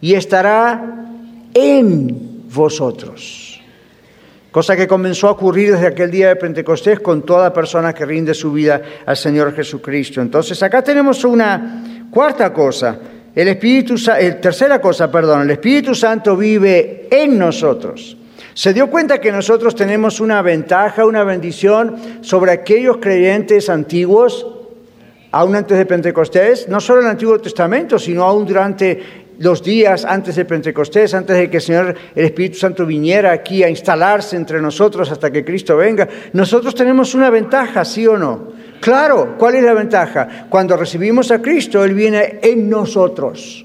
y 0.00 0.14
estará 0.14 1.04
en 1.52 2.48
vosotros 2.50 3.51
cosa 4.52 4.76
que 4.76 4.86
comenzó 4.86 5.28
a 5.28 5.32
ocurrir 5.32 5.72
desde 5.72 5.86
aquel 5.86 6.10
día 6.10 6.28
de 6.28 6.36
Pentecostés 6.36 7.00
con 7.00 7.22
toda 7.22 7.52
persona 7.52 7.94
que 7.94 8.04
rinde 8.04 8.34
su 8.34 8.52
vida 8.52 8.82
al 9.06 9.16
Señor 9.16 9.54
Jesucristo. 9.54 10.20
Entonces 10.20 10.62
acá 10.62 10.82
tenemos 10.82 11.24
una 11.24 12.06
cuarta 12.10 12.52
cosa, 12.52 12.98
el 13.34 13.48
Espíritu, 13.48 13.94
el 14.18 14.40
tercera 14.40 14.78
cosa, 14.78 15.10
perdón, 15.10 15.42
el 15.42 15.50
Espíritu 15.52 15.94
Santo 15.94 16.36
vive 16.36 17.08
en 17.10 17.38
nosotros. 17.38 18.18
Se 18.52 18.74
dio 18.74 18.90
cuenta 18.90 19.18
que 19.18 19.32
nosotros 19.32 19.74
tenemos 19.74 20.20
una 20.20 20.42
ventaja, 20.42 21.06
una 21.06 21.24
bendición 21.24 21.96
sobre 22.20 22.52
aquellos 22.52 22.98
creyentes 22.98 23.70
antiguos, 23.70 24.46
aún 25.30 25.56
antes 25.56 25.78
de 25.78 25.86
Pentecostés, 25.86 26.68
no 26.68 26.78
solo 26.78 27.00
en 27.00 27.06
el 27.06 27.12
Antiguo 27.12 27.40
Testamento, 27.40 27.98
sino 27.98 28.24
aún 28.24 28.44
durante 28.44 29.21
los 29.38 29.62
días 29.62 30.04
antes 30.04 30.36
de 30.36 30.44
Pentecostés, 30.44 31.14
antes 31.14 31.36
de 31.36 31.50
que 31.50 31.56
el 31.56 31.62
Señor, 31.62 31.94
el 32.14 32.24
Espíritu 32.24 32.58
Santo 32.58 32.86
viniera 32.86 33.32
aquí 33.32 33.62
a 33.62 33.68
instalarse 33.68 34.36
entre 34.36 34.60
nosotros 34.60 35.10
hasta 35.10 35.30
que 35.30 35.44
Cristo 35.44 35.76
venga, 35.76 36.08
nosotros 36.32 36.74
tenemos 36.74 37.14
una 37.14 37.30
ventaja, 37.30 37.84
¿sí 37.84 38.06
o 38.06 38.16
no? 38.16 38.52
Claro, 38.80 39.36
¿cuál 39.38 39.54
es 39.54 39.62
la 39.62 39.74
ventaja? 39.74 40.46
Cuando 40.48 40.76
recibimos 40.76 41.30
a 41.30 41.40
Cristo, 41.40 41.84
Él 41.84 41.94
viene 41.94 42.40
en 42.42 42.68
nosotros. 42.68 43.64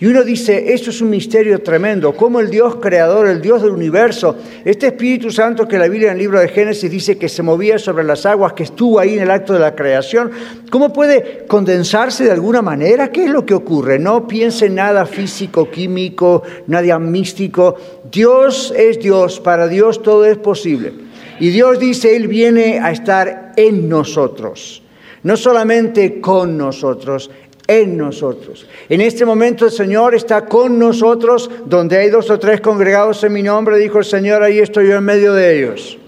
Y 0.00 0.06
uno 0.06 0.24
dice, 0.24 0.74
esto 0.74 0.90
es 0.90 1.00
un 1.00 1.10
misterio 1.10 1.60
tremendo, 1.60 2.14
como 2.16 2.40
el 2.40 2.50
Dios 2.50 2.76
creador, 2.76 3.28
el 3.28 3.40
Dios 3.40 3.62
del 3.62 3.70
universo, 3.70 4.36
este 4.64 4.88
Espíritu 4.88 5.30
Santo 5.30 5.68
que 5.68 5.78
la 5.78 5.86
Biblia 5.86 6.08
en 6.08 6.14
el 6.14 6.18
libro 6.18 6.40
de 6.40 6.48
Génesis 6.48 6.90
dice 6.90 7.16
que 7.16 7.28
se 7.28 7.44
movía 7.44 7.78
sobre 7.78 8.02
las 8.02 8.26
aguas, 8.26 8.54
que 8.54 8.64
estuvo 8.64 8.98
ahí 8.98 9.14
en 9.14 9.22
el 9.22 9.30
acto 9.30 9.52
de 9.52 9.60
la 9.60 9.76
creación, 9.76 10.32
¿cómo 10.68 10.92
puede 10.92 11.44
condensarse 11.46 12.24
de 12.24 12.32
alguna 12.32 12.60
manera? 12.60 13.12
¿Qué 13.12 13.24
es 13.24 13.30
lo 13.30 13.46
que 13.46 13.54
ocurre? 13.54 14.00
No 14.00 14.26
piense 14.26 14.66
en 14.66 14.74
nada 14.74 15.06
físico, 15.06 15.70
químico, 15.70 16.42
nada 16.66 16.98
místico. 16.98 17.76
Dios 18.10 18.74
es 18.76 18.98
Dios, 18.98 19.38
para 19.38 19.68
Dios 19.68 20.02
todo 20.02 20.24
es 20.24 20.38
posible. 20.38 20.92
Y 21.38 21.50
Dios 21.50 21.78
dice, 21.78 22.16
Él 22.16 22.26
viene 22.26 22.80
a 22.80 22.90
estar 22.90 23.52
en 23.56 23.88
nosotros 23.88 24.82
no 25.24 25.38
solamente 25.38 26.20
con 26.20 26.56
nosotros, 26.56 27.30
en 27.66 27.96
nosotros. 27.96 28.66
En 28.88 29.00
este 29.00 29.24
momento 29.24 29.66
el 29.66 29.70
Señor 29.70 30.14
está 30.14 30.46
con 30.46 30.78
nosotros, 30.78 31.50
donde 31.64 31.98
hay 31.98 32.10
dos 32.10 32.30
o 32.30 32.38
tres 32.38 32.60
congregados 32.60 33.24
en 33.24 33.32
mi 33.32 33.42
nombre, 33.42 33.78
dijo 33.78 33.98
el 33.98 34.04
Señor, 34.04 34.42
ahí 34.42 34.58
estoy 34.58 34.88
yo 34.88 34.96
en 34.96 35.04
medio 35.04 35.32
de 35.32 35.58
ellos. 35.58 35.98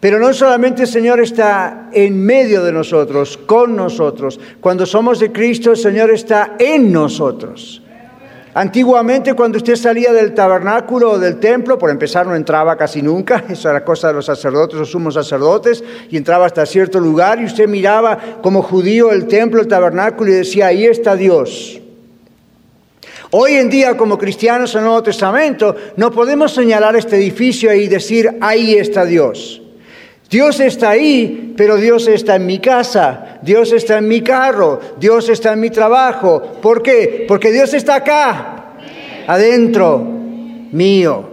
Pero 0.00 0.18
no 0.18 0.32
solamente 0.32 0.82
el 0.82 0.88
Señor 0.88 1.20
está 1.20 1.88
en 1.92 2.22
medio 2.24 2.62
de 2.62 2.72
nosotros, 2.72 3.38
con 3.38 3.74
nosotros. 3.74 4.38
Cuando 4.60 4.86
somos 4.86 5.18
de 5.18 5.32
Cristo, 5.32 5.70
el 5.70 5.76
Señor 5.76 6.10
está 6.10 6.54
en 6.58 6.92
nosotros. 6.92 7.82
Antiguamente 8.56 9.34
cuando 9.34 9.58
usted 9.58 9.76
salía 9.76 10.14
del 10.14 10.32
tabernáculo 10.32 11.10
o 11.10 11.18
del 11.18 11.38
templo, 11.38 11.76
por 11.76 11.90
empezar 11.90 12.26
no 12.26 12.34
entraba 12.34 12.74
casi 12.74 13.02
nunca, 13.02 13.44
esa 13.50 13.68
era 13.68 13.84
cosa 13.84 14.08
de 14.08 14.14
los 14.14 14.24
sacerdotes, 14.24 14.78
los 14.78 14.90
sumos 14.90 15.12
sacerdotes, 15.12 15.84
y 16.08 16.16
entraba 16.16 16.46
hasta 16.46 16.64
cierto 16.64 16.98
lugar 16.98 17.38
y 17.38 17.44
usted 17.44 17.68
miraba 17.68 18.18
como 18.40 18.62
judío 18.62 19.12
el 19.12 19.26
templo, 19.26 19.60
el 19.60 19.68
tabernáculo 19.68 20.30
y 20.30 20.36
decía, 20.36 20.68
ahí 20.68 20.86
está 20.86 21.16
Dios. 21.16 21.82
Hoy 23.30 23.56
en 23.56 23.68
día, 23.68 23.94
como 23.94 24.16
cristianos 24.16 24.74
en 24.74 24.78
el 24.78 24.84
Nuevo 24.86 25.02
Testamento, 25.02 25.76
no 25.96 26.10
podemos 26.10 26.54
señalar 26.54 26.96
este 26.96 27.16
edificio 27.16 27.74
y 27.74 27.88
decir, 27.88 28.38
ahí 28.40 28.76
está 28.76 29.04
Dios. 29.04 29.60
Dios 30.28 30.58
está 30.58 30.90
ahí, 30.90 31.54
pero 31.56 31.76
Dios 31.76 32.08
está 32.08 32.36
en 32.36 32.46
mi 32.46 32.58
casa, 32.58 33.38
Dios 33.42 33.72
está 33.72 33.98
en 33.98 34.08
mi 34.08 34.22
carro, 34.22 34.80
Dios 34.98 35.28
está 35.28 35.52
en 35.52 35.60
mi 35.60 35.70
trabajo. 35.70 36.42
¿Por 36.60 36.82
qué? 36.82 37.24
Porque 37.28 37.52
Dios 37.52 37.72
está 37.74 37.96
acá, 37.96 38.74
adentro 39.26 40.00
mío. 40.72 41.30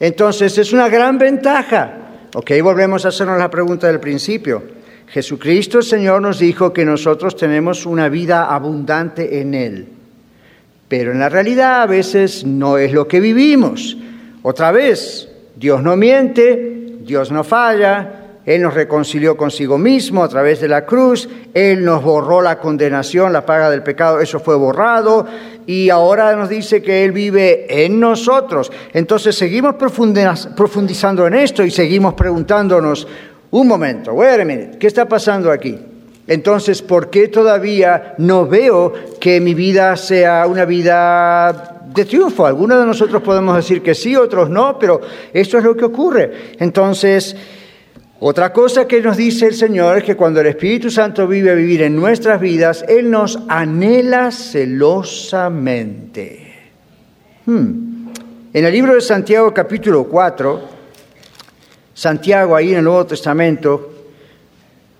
Entonces 0.00 0.56
es 0.56 0.72
una 0.72 0.88
gran 0.88 1.18
ventaja. 1.18 1.98
Ok, 2.34 2.50
volvemos 2.62 3.04
a 3.04 3.08
hacernos 3.08 3.38
la 3.38 3.50
pregunta 3.50 3.86
del 3.86 4.00
principio. 4.00 4.62
Jesucristo 5.06 5.78
el 5.78 5.84
Señor 5.84 6.22
nos 6.22 6.38
dijo 6.38 6.72
que 6.72 6.84
nosotros 6.84 7.36
tenemos 7.36 7.86
una 7.86 8.08
vida 8.08 8.46
abundante 8.46 9.40
en 9.40 9.54
Él, 9.54 9.86
pero 10.88 11.12
en 11.12 11.20
la 11.20 11.28
realidad 11.28 11.82
a 11.82 11.86
veces 11.86 12.44
no 12.44 12.78
es 12.78 12.92
lo 12.92 13.06
que 13.06 13.20
vivimos. 13.20 13.96
Otra 14.42 14.72
vez, 14.72 15.28
Dios 15.56 15.82
no 15.82 15.96
miente, 15.96 16.73
Dios 17.04 17.30
no 17.30 17.44
falla, 17.44 18.40
Él 18.44 18.62
nos 18.62 18.74
reconcilió 18.74 19.36
consigo 19.36 19.76
mismo 19.78 20.24
a 20.24 20.28
través 20.28 20.60
de 20.60 20.68
la 20.68 20.86
cruz, 20.86 21.28
Él 21.52 21.84
nos 21.84 22.02
borró 22.02 22.40
la 22.40 22.58
condenación, 22.58 23.32
la 23.32 23.44
paga 23.44 23.70
del 23.70 23.82
pecado, 23.82 24.20
eso 24.20 24.40
fue 24.40 24.56
borrado, 24.56 25.26
y 25.66 25.90
ahora 25.90 26.34
nos 26.34 26.48
dice 26.48 26.82
que 26.82 27.04
Él 27.04 27.12
vive 27.12 27.84
en 27.84 28.00
nosotros. 28.00 28.72
Entonces 28.92 29.36
seguimos 29.36 29.74
profundizando 29.74 31.26
en 31.26 31.34
esto 31.34 31.62
y 31.62 31.70
seguimos 31.70 32.14
preguntándonos, 32.14 33.06
un 33.50 33.68
momento, 33.68 34.12
wait 34.12 34.40
a 34.40 34.44
minute, 34.44 34.78
¿qué 34.78 34.88
está 34.88 35.06
pasando 35.06 35.52
aquí? 35.52 35.78
Entonces, 36.26 36.80
¿por 36.80 37.10
qué 37.10 37.28
todavía 37.28 38.14
no 38.16 38.46
veo 38.46 38.94
que 39.20 39.40
mi 39.40 39.52
vida 39.52 39.94
sea 39.96 40.46
una 40.46 40.64
vida 40.64 41.73
de 41.94 42.04
triunfo. 42.04 42.46
Algunos 42.46 42.80
de 42.80 42.86
nosotros 42.86 43.22
podemos 43.22 43.56
decir 43.56 43.82
que 43.82 43.94
sí, 43.94 44.16
otros 44.16 44.50
no, 44.50 44.78
pero 44.78 45.00
esto 45.32 45.58
es 45.58 45.64
lo 45.64 45.76
que 45.76 45.84
ocurre. 45.84 46.54
Entonces, 46.58 47.36
Otra 48.26 48.54
cosa 48.54 48.88
que 48.88 49.02
nos 49.02 49.18
dice 49.18 49.48
el 49.48 49.54
Señor 49.54 49.98
es 49.98 50.04
que 50.04 50.16
cuando 50.16 50.40
el 50.40 50.46
Espíritu 50.46 50.90
Santo 50.90 51.26
vive 51.26 51.50
a 51.50 51.54
vivir 51.54 51.82
en 51.82 51.94
nuestras 51.94 52.40
vidas, 52.40 52.82
Él 52.88 53.10
nos 53.10 53.38
anhela 53.48 54.30
celosamente. 54.30 56.54
Hmm. 57.44 58.08
En 58.52 58.64
el 58.64 58.72
libro 58.72 58.94
de 58.94 59.02
Santiago 59.02 59.52
capítulo 59.52 60.04
4, 60.04 60.60
Santiago 61.92 62.56
ahí 62.56 62.70
en 62.70 62.78
el 62.78 62.84
Nuevo 62.84 63.04
Testamento, 63.04 63.93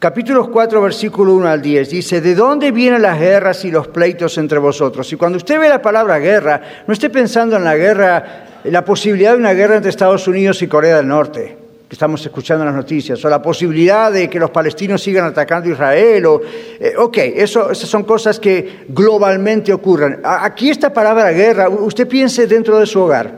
capítulos 0.04 0.50
4, 0.50 0.82
versículo 0.82 1.32
1 1.32 1.48
al 1.48 1.62
10, 1.62 1.88
dice, 1.88 2.20
¿de 2.20 2.34
dónde 2.34 2.72
vienen 2.72 3.00
las 3.00 3.18
guerras 3.18 3.64
y 3.64 3.70
los 3.70 3.88
pleitos 3.88 4.36
entre 4.36 4.58
vosotros? 4.58 5.10
Y 5.10 5.16
cuando 5.16 5.38
usted 5.38 5.58
ve 5.58 5.66
la 5.66 5.80
palabra 5.80 6.18
guerra, 6.18 6.60
no 6.86 6.92
esté 6.92 7.08
pensando 7.08 7.56
en 7.56 7.64
la 7.64 7.74
guerra, 7.74 8.60
la 8.64 8.84
posibilidad 8.84 9.32
de 9.32 9.38
una 9.38 9.54
guerra 9.54 9.76
entre 9.76 9.88
Estados 9.88 10.28
Unidos 10.28 10.60
y 10.60 10.68
Corea 10.68 10.98
del 10.98 11.08
Norte 11.08 11.56
que 11.88 11.94
estamos 11.94 12.22
escuchando 12.22 12.64
en 12.64 12.66
las 12.66 12.76
noticias, 12.76 13.24
o 13.24 13.30
la 13.30 13.40
posibilidad 13.40 14.12
de 14.12 14.28
que 14.28 14.38
los 14.38 14.50
palestinos 14.50 15.02
sigan 15.02 15.24
atacando 15.24 15.70
a 15.70 15.72
Israel, 15.72 16.26
o, 16.26 16.42
eh, 16.78 16.92
ok, 16.98 17.16
eso, 17.36 17.70
esas 17.70 17.88
son 17.88 18.04
cosas 18.04 18.38
que 18.38 18.84
globalmente 18.88 19.72
ocurren. 19.72 20.20
Aquí 20.22 20.68
esta 20.68 20.92
palabra 20.92 21.30
guerra, 21.30 21.70
usted 21.70 22.06
piense 22.06 22.46
dentro 22.46 22.78
de 22.78 22.84
su 22.84 23.00
hogar, 23.00 23.32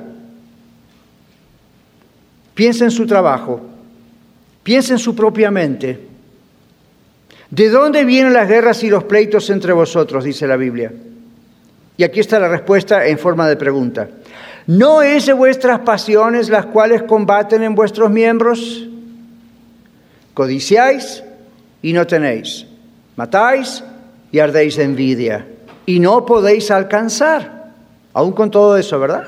piense 2.55 2.83
en 2.83 2.91
su 2.91 3.07
trabajo, 3.07 3.61
piense 4.65 4.95
en 4.95 4.99
su 4.99 5.15
propia 5.15 5.53
mente. 5.53 6.16
¿De 7.51 7.69
dónde 7.69 8.05
vienen 8.05 8.33
las 8.33 8.49
guerras 8.49 8.83
y 8.83 8.91
los 8.91 9.05
pleitos 9.05 9.51
entre 9.51 9.73
vosotros? 9.73 10.25
dice 10.25 10.47
la 10.47 10.57
Biblia. 10.57 10.93
Y 11.97 12.03
aquí 12.05 12.21
está 12.21 12.39
la 12.39 12.49
respuesta 12.49 13.07
en 13.07 13.19
forma 13.19 13.49
de 13.49 13.57
pregunta. 13.57 14.09
¿No 14.67 15.01
es 15.01 15.27
de 15.27 15.33
vuestras 15.33 15.81
pasiones 15.81 16.49
las 16.49 16.67
cuales 16.67 17.05
combaten 17.05 17.63
en 17.63 17.75
vuestros 17.75 18.11
miembros? 18.11 18.87
Codiciáis 20.35 21.23
y 21.83 21.93
no 21.93 22.07
tenéis. 22.07 22.67
Matáis 23.15 23.83
y 24.33 24.41
ardéis 24.41 24.77
de 24.77 24.83
envidia. 24.83 25.47
Y 25.87 26.01
no 26.01 26.27
podéis 26.27 26.71
alcanzar. 26.71 27.71
Aún 28.13 28.33
con 28.33 28.51
todo 28.51 28.77
eso, 28.77 28.99
¿verdad? 28.99 29.25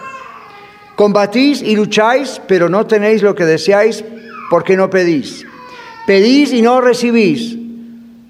Combatís 0.97 1.63
y 1.63 1.77
lucháis, 1.77 2.43
pero 2.49 2.69
no 2.69 2.87
tenéis 2.87 3.23
lo 3.23 3.35
que 3.35 3.45
deseáis 3.45 4.05
porque 4.51 4.77
no 4.77 4.91
pedís. 4.91 5.47
Pedís 6.07 6.53
y 6.53 6.63
no 6.63 6.81
recibís 6.81 7.58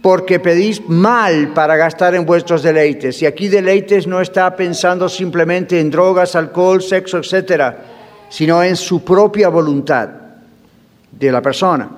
porque 0.08 0.40
pedís 0.40 0.80
mal 0.88 1.52
para 1.52 1.76
gastar 1.76 2.14
en 2.14 2.24
vuestros 2.24 2.62
deleites. 2.62 3.20
Y 3.20 3.26
aquí 3.26 3.48
deleites 3.48 4.06
no 4.06 4.22
está 4.22 4.56
pensando 4.56 5.06
simplemente 5.06 5.78
en 5.78 5.90
drogas, 5.90 6.34
alcohol, 6.34 6.80
sexo, 6.80 7.18
etcétera, 7.18 7.76
sino 8.30 8.62
en 8.62 8.74
su 8.74 9.04
propia 9.04 9.50
voluntad 9.50 10.08
de 11.12 11.30
la 11.30 11.42
persona. 11.42 11.90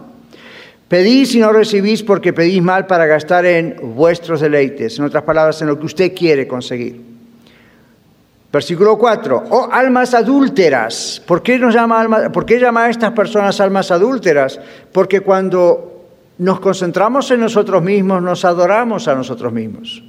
Pedís 0.89 1.37
y 1.37 1.39
no 1.39 1.53
recibís 1.53 2.03
porque 2.03 2.33
pedís 2.33 2.61
mal 2.61 2.85
para 2.89 3.07
gastar 3.07 3.47
en 3.47 3.77
vuestros 3.95 4.41
deleites, 4.41 4.99
en 4.99 5.05
otras 5.05 5.23
palabras, 5.23 5.63
en 5.63 5.69
lo 5.69 5.79
que 5.79 5.87
usted 5.87 6.13
quiere 6.13 6.49
conseguir. 6.49 7.01
Versículo 8.53 8.99
4. 8.99 9.45
Oh, 9.51 9.69
almas 9.71 10.15
adúlteras. 10.15 11.23
¿Por 11.25 11.45
qué, 11.45 11.61
nos 11.61 11.73
llama 11.73 12.01
alma, 12.01 12.33
¿Por 12.33 12.45
qué 12.45 12.59
llama 12.59 12.87
a 12.87 12.91
estas 12.91 13.13
personas 13.13 13.61
almas 13.61 13.93
adúlteras? 13.93 14.59
Porque 14.91 15.21
cuando 15.21 15.91
nos 16.41 16.59
concentramos 16.59 17.31
en 17.31 17.41
nosotros 17.41 17.83
mismos, 17.83 18.23
nos 18.23 18.47
adoramos 18.47 19.07
a 19.09 19.15
nosotros 19.15 19.53
mismos. 19.53 20.03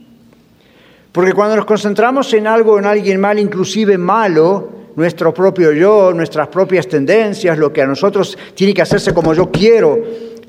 Porque 1.12 1.34
cuando 1.34 1.58
nos 1.58 1.66
concentramos 1.66 2.34
en 2.34 2.48
algo, 2.48 2.80
en 2.80 2.86
alguien 2.86 3.20
mal, 3.20 3.38
inclusive 3.38 3.98
malo, 3.98 4.70
nuestro 4.96 5.34
propio 5.34 5.74
yo, 5.74 6.14
nuestras 6.14 6.48
propias 6.48 6.88
tendencias, 6.88 7.58
lo 7.58 7.74
que 7.74 7.82
a 7.82 7.86
nosotros 7.86 8.38
tiene 8.56 8.74
que 8.74 8.82
hacerse 8.82 9.14
como 9.14 9.34
yo 9.34 9.52
quiero, 9.52 10.00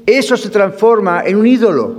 eso 0.07 0.37
se 0.37 0.51
transforma 0.51 1.25
en 1.25 1.37
un 1.37 1.49
ídolo. 1.49 1.97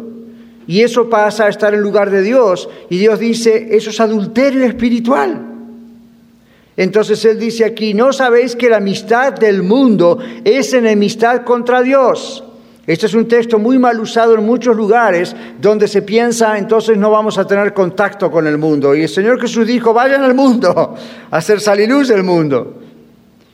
Y 0.65 0.79
eso 0.79 1.09
pasa 1.09 1.47
a 1.47 1.49
estar 1.49 1.73
en 1.73 1.81
lugar 1.81 2.09
de 2.09 2.21
Dios. 2.21 2.69
Y 2.89 2.97
Dios 2.97 3.19
dice, 3.19 3.67
eso 3.71 3.89
es 3.89 3.99
adulterio 3.99 4.63
espiritual. 4.63 5.41
Entonces 6.77 7.25
Él 7.25 7.37
dice 7.37 7.65
aquí, 7.65 7.93
¿no 7.93 8.13
sabéis 8.13 8.55
que 8.55 8.69
la 8.69 8.77
amistad 8.77 9.33
del 9.33 9.61
mundo 9.61 10.19
es 10.45 10.73
enemistad 10.73 11.43
contra 11.43 11.81
Dios? 11.81 12.45
Este 12.85 13.05
es 13.05 13.13
un 13.13 13.29
texto 13.29 13.59
muy 13.59 13.79
mal 13.79 13.97
usado 13.99 14.35
en 14.35 14.45
muchos 14.45 14.75
lugares 14.75 15.33
donde 15.61 15.87
se 15.87 16.01
piensa 16.01 16.57
entonces 16.57 16.97
no 16.97 17.11
vamos 17.11 17.37
a 17.37 17.47
tener 17.47 17.73
contacto 17.73 18.29
con 18.29 18.45
el 18.45 18.57
mundo. 18.57 18.93
Y 18.93 19.03
el 19.03 19.09
Señor 19.09 19.39
Jesús 19.39 19.65
dijo, 19.65 19.93
vayan 19.93 20.21
al 20.23 20.35
mundo, 20.35 20.95
a 21.31 21.37
hacer 21.37 21.61
salir 21.61 21.89
luz 21.89 22.09
del 22.09 22.23
mundo. 22.23 22.82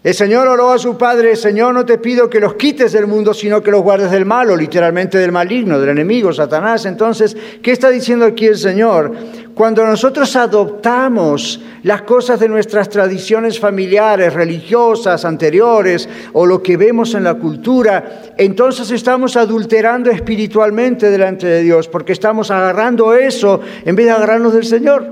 El 0.01 0.13
Señor 0.13 0.47
oró 0.47 0.71
a 0.71 0.79
su 0.79 0.97
Padre, 0.97 1.35
Señor, 1.35 1.73
no 1.73 1.85
te 1.85 1.97
pido 1.97 2.29
que 2.29 2.39
los 2.39 2.53
quites 2.53 2.93
del 2.93 3.05
mundo, 3.05 3.33
sino 3.33 3.61
que 3.61 3.69
los 3.69 3.81
guardes 3.81 4.09
del 4.11 4.25
malo, 4.25 4.55
literalmente 4.55 5.17
del 5.17 5.33
maligno, 5.33 5.77
del 5.77 5.89
enemigo, 5.89 6.31
Satanás. 6.31 6.85
Entonces, 6.85 7.35
¿qué 7.61 7.73
está 7.73 7.89
diciendo 7.89 8.25
aquí 8.25 8.45
el 8.45 8.57
Señor? 8.57 9.13
Cuando 9.53 9.85
nosotros 9.85 10.37
adoptamos 10.37 11.59
las 11.83 12.03
cosas 12.03 12.39
de 12.39 12.47
nuestras 12.47 12.87
tradiciones 12.87 13.59
familiares, 13.59 14.33
religiosas, 14.33 15.25
anteriores, 15.25 16.07
o 16.31 16.45
lo 16.45 16.63
que 16.63 16.77
vemos 16.77 17.13
en 17.13 17.25
la 17.25 17.33
cultura, 17.33 18.33
entonces 18.37 18.91
estamos 18.91 19.35
adulterando 19.35 20.09
espiritualmente 20.11 21.11
delante 21.11 21.45
de 21.45 21.61
Dios, 21.61 21.89
porque 21.89 22.13
estamos 22.13 22.51
agarrando 22.51 23.13
eso 23.13 23.59
en 23.83 23.97
vez 23.97 24.05
de 24.05 24.13
agarrarnos 24.13 24.53
del 24.53 24.63
Señor. 24.63 25.05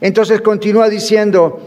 Entonces 0.00 0.40
continúa 0.40 0.88
diciendo, 0.88 1.60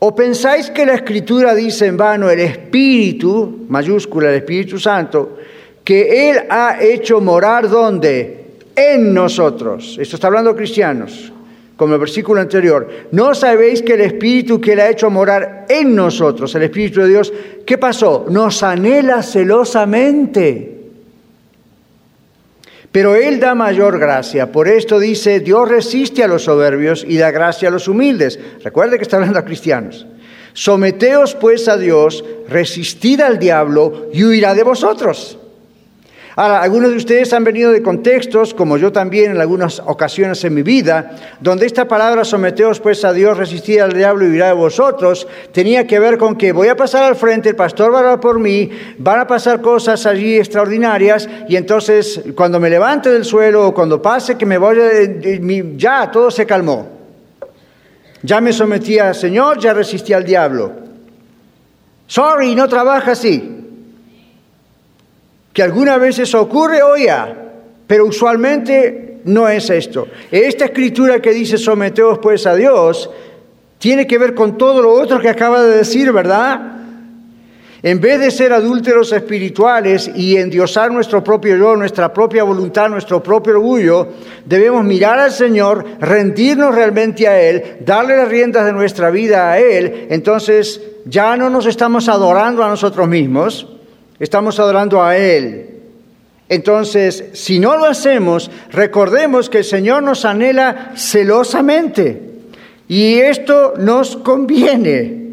¿O 0.00 0.14
pensáis 0.14 0.70
que 0.70 0.86
la 0.86 0.94
Escritura 0.94 1.54
dice 1.54 1.86
en 1.86 1.96
vano 1.96 2.30
el 2.30 2.38
Espíritu, 2.38 3.66
mayúscula 3.68 4.30
el 4.30 4.36
Espíritu 4.36 4.78
Santo, 4.78 5.38
que 5.82 6.30
Él 6.30 6.44
ha 6.48 6.80
hecho 6.80 7.20
morar 7.20 7.68
donde? 7.68 8.36
En 8.76 9.12
nosotros. 9.12 9.98
Esto 10.00 10.14
está 10.14 10.28
hablando 10.28 10.54
cristianos, 10.54 11.32
como 11.76 11.94
el 11.94 12.00
versículo 12.00 12.40
anterior. 12.40 12.88
¿No 13.10 13.34
sabéis 13.34 13.82
que 13.82 13.94
el 13.94 14.02
Espíritu 14.02 14.60
que 14.60 14.74
Él 14.74 14.80
ha 14.80 14.88
hecho 14.88 15.10
morar 15.10 15.66
en 15.68 15.96
nosotros, 15.96 16.54
el 16.54 16.62
Espíritu 16.62 17.00
de 17.00 17.08
Dios, 17.08 17.32
qué 17.66 17.76
pasó? 17.76 18.26
Nos 18.30 18.62
anhela 18.62 19.20
celosamente 19.20 20.77
pero 22.92 23.14
Él 23.14 23.40
da 23.40 23.54
mayor 23.54 23.98
gracia. 23.98 24.50
Por 24.50 24.68
esto 24.68 24.98
dice, 24.98 25.40
Dios 25.40 25.68
resiste 25.68 26.24
a 26.24 26.28
los 26.28 26.44
soberbios 26.44 27.04
y 27.06 27.18
da 27.18 27.30
gracia 27.30 27.68
a 27.68 27.72
los 27.72 27.88
humildes. 27.88 28.38
Recuerde 28.62 28.96
que 28.96 29.02
está 29.02 29.16
hablando 29.16 29.38
a 29.38 29.44
cristianos. 29.44 30.06
Someteos 30.54 31.34
pues 31.34 31.68
a 31.68 31.76
Dios, 31.76 32.24
resistid 32.48 33.20
al 33.20 33.38
diablo 33.38 34.08
y 34.12 34.24
huirá 34.24 34.54
de 34.54 34.62
vosotros. 34.62 35.38
Ahora, 36.40 36.62
algunos 36.62 36.90
de 36.90 36.96
ustedes 36.98 37.32
han 37.32 37.42
venido 37.42 37.72
de 37.72 37.82
contextos, 37.82 38.54
como 38.54 38.76
yo 38.76 38.92
también 38.92 39.32
en 39.32 39.40
algunas 39.40 39.82
ocasiones 39.84 40.44
en 40.44 40.54
mi 40.54 40.62
vida, 40.62 41.16
donde 41.40 41.66
esta 41.66 41.88
palabra 41.88 42.24
someteos 42.24 42.78
pues 42.78 43.04
a 43.04 43.12
Dios, 43.12 43.36
resistir 43.36 43.82
al 43.82 43.92
diablo 43.92 44.24
y 44.24 44.30
huirá 44.30 44.46
de 44.46 44.52
vosotros, 44.52 45.26
tenía 45.50 45.84
que 45.84 45.98
ver 45.98 46.16
con 46.16 46.36
que 46.36 46.52
voy 46.52 46.68
a 46.68 46.76
pasar 46.76 47.02
al 47.02 47.16
frente, 47.16 47.48
el 47.48 47.56
pastor 47.56 47.92
va 47.92 48.12
a 48.12 48.20
por 48.20 48.38
mí, 48.38 48.70
van 48.98 49.18
a 49.18 49.26
pasar 49.26 49.60
cosas 49.60 50.06
allí 50.06 50.36
extraordinarias 50.36 51.28
y 51.48 51.56
entonces 51.56 52.22
cuando 52.36 52.60
me 52.60 52.70
levante 52.70 53.10
del 53.10 53.24
suelo 53.24 53.66
o 53.66 53.74
cuando 53.74 54.00
pase 54.00 54.38
que 54.38 54.46
me 54.46 54.58
vaya, 54.58 54.84
ya 55.76 56.08
todo 56.08 56.30
se 56.30 56.46
calmó. 56.46 56.88
Ya 58.22 58.40
me 58.40 58.52
sometí 58.52 59.00
al 59.00 59.16
Señor, 59.16 59.58
ya 59.58 59.74
resistí 59.74 60.12
al 60.12 60.22
diablo. 60.22 60.70
Sorry, 62.06 62.54
no 62.54 62.68
trabaja 62.68 63.10
así 63.10 63.56
que 65.58 65.64
algunas 65.64 65.98
veces 65.98 66.32
ocurre, 66.36 66.84
oiga, 66.84 67.34
pero 67.84 68.06
usualmente 68.06 69.22
no 69.24 69.48
es 69.48 69.68
esto. 69.70 70.06
Esta 70.30 70.66
escritura 70.66 71.20
que 71.20 71.32
dice 71.32 71.58
someteos 71.58 72.20
pues 72.20 72.46
a 72.46 72.54
Dios, 72.54 73.10
tiene 73.76 74.06
que 74.06 74.18
ver 74.18 74.36
con 74.36 74.56
todo 74.56 74.80
lo 74.80 74.92
otro 74.92 75.18
que 75.18 75.28
acaba 75.28 75.60
de 75.64 75.78
decir, 75.78 76.12
¿verdad? 76.12 76.60
En 77.82 78.00
vez 78.00 78.20
de 78.20 78.30
ser 78.30 78.52
adúlteros 78.52 79.10
espirituales 79.10 80.08
y 80.14 80.36
endiosar 80.36 80.92
nuestro 80.92 81.24
propio 81.24 81.56
yo, 81.56 81.74
nuestra 81.74 82.12
propia 82.12 82.44
voluntad, 82.44 82.88
nuestro 82.88 83.20
propio 83.20 83.54
orgullo, 83.54 84.06
debemos 84.44 84.84
mirar 84.84 85.18
al 85.18 85.32
Señor, 85.32 85.84
rendirnos 85.98 86.72
realmente 86.72 87.26
a 87.26 87.42
Él, 87.42 87.78
darle 87.80 88.16
las 88.16 88.28
riendas 88.28 88.64
de 88.64 88.72
nuestra 88.72 89.10
vida 89.10 89.50
a 89.50 89.58
Él. 89.58 90.06
Entonces 90.10 90.80
ya 91.04 91.36
no 91.36 91.50
nos 91.50 91.66
estamos 91.66 92.08
adorando 92.08 92.62
a 92.62 92.68
nosotros 92.68 93.08
mismos, 93.08 93.66
estamos 94.20 94.58
adorando 94.58 95.02
a 95.02 95.16
Él. 95.16 95.78
Entonces, 96.48 97.24
si 97.34 97.58
no 97.58 97.76
lo 97.76 97.84
hacemos, 97.84 98.50
recordemos 98.70 99.50
que 99.50 99.58
el 99.58 99.64
Señor 99.64 100.02
nos 100.02 100.24
anhela 100.24 100.92
celosamente 100.96 102.22
y 102.88 103.14
esto 103.18 103.74
nos 103.76 104.16
conviene. 104.16 105.28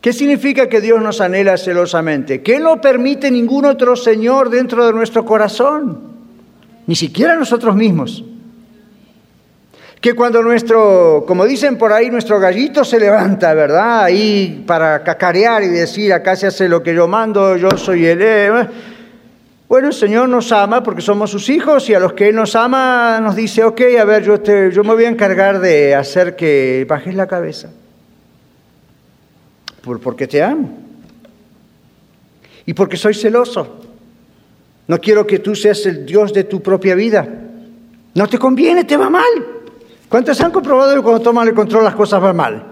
¿Qué 0.00 0.12
significa 0.12 0.68
que 0.68 0.80
Dios 0.80 1.00
nos 1.00 1.20
anhela 1.20 1.56
celosamente? 1.56 2.42
Que 2.42 2.58
no 2.58 2.80
permite 2.80 3.30
ningún 3.30 3.64
otro 3.64 3.94
Señor 3.96 4.50
dentro 4.50 4.86
de 4.86 4.92
nuestro 4.92 5.24
corazón, 5.24 6.00
ni 6.86 6.94
siquiera 6.94 7.36
nosotros 7.36 7.74
mismos. 7.76 8.24
Que 10.02 10.14
cuando 10.14 10.42
nuestro, 10.42 11.22
como 11.28 11.44
dicen 11.44 11.78
por 11.78 11.92
ahí, 11.92 12.10
nuestro 12.10 12.40
gallito 12.40 12.84
se 12.84 12.98
levanta, 12.98 13.54
¿verdad? 13.54 14.02
Ahí 14.02 14.64
para 14.66 15.04
cacarear 15.04 15.62
y 15.62 15.68
decir, 15.68 16.12
acá 16.12 16.34
se 16.34 16.48
hace 16.48 16.68
lo 16.68 16.82
que 16.82 16.92
yo 16.92 17.06
mando, 17.06 17.56
yo 17.56 17.70
soy 17.76 18.06
el... 18.06 18.68
Bueno, 19.68 19.88
el 19.88 19.94
Señor 19.94 20.28
nos 20.28 20.50
ama 20.50 20.82
porque 20.82 21.02
somos 21.02 21.30
sus 21.30 21.48
hijos 21.48 21.88
y 21.88 21.94
a 21.94 22.00
los 22.00 22.14
que 22.14 22.30
Él 22.30 22.34
nos 22.34 22.56
ama 22.56 23.20
nos 23.22 23.36
dice, 23.36 23.62
ok, 23.62 23.80
a 24.00 24.04
ver, 24.04 24.24
yo, 24.24 24.40
te, 24.40 24.72
yo 24.72 24.82
me 24.82 24.92
voy 24.92 25.04
a 25.04 25.08
encargar 25.08 25.60
de 25.60 25.94
hacer 25.94 26.34
que 26.34 26.84
bajes 26.88 27.14
la 27.14 27.28
cabeza. 27.28 27.70
Por, 29.82 30.00
porque 30.00 30.26
te 30.26 30.42
amo. 30.42 30.78
Y 32.66 32.74
porque 32.74 32.96
soy 32.96 33.14
celoso. 33.14 33.82
No 34.88 35.00
quiero 35.00 35.24
que 35.28 35.38
tú 35.38 35.54
seas 35.54 35.86
el 35.86 36.04
Dios 36.04 36.32
de 36.32 36.42
tu 36.42 36.60
propia 36.60 36.96
vida. 36.96 37.24
No 38.14 38.26
te 38.26 38.36
conviene, 38.36 38.82
te 38.82 38.96
va 38.96 39.08
mal. 39.08 39.51
¿Cuántos 40.12 40.38
han 40.42 40.50
comprobado 40.50 40.94
que 40.94 41.00
cuando 41.00 41.22
toman 41.22 41.48
el 41.48 41.54
control 41.54 41.84
las 41.84 41.94
cosas 41.94 42.20
van 42.20 42.36
mal? 42.36 42.62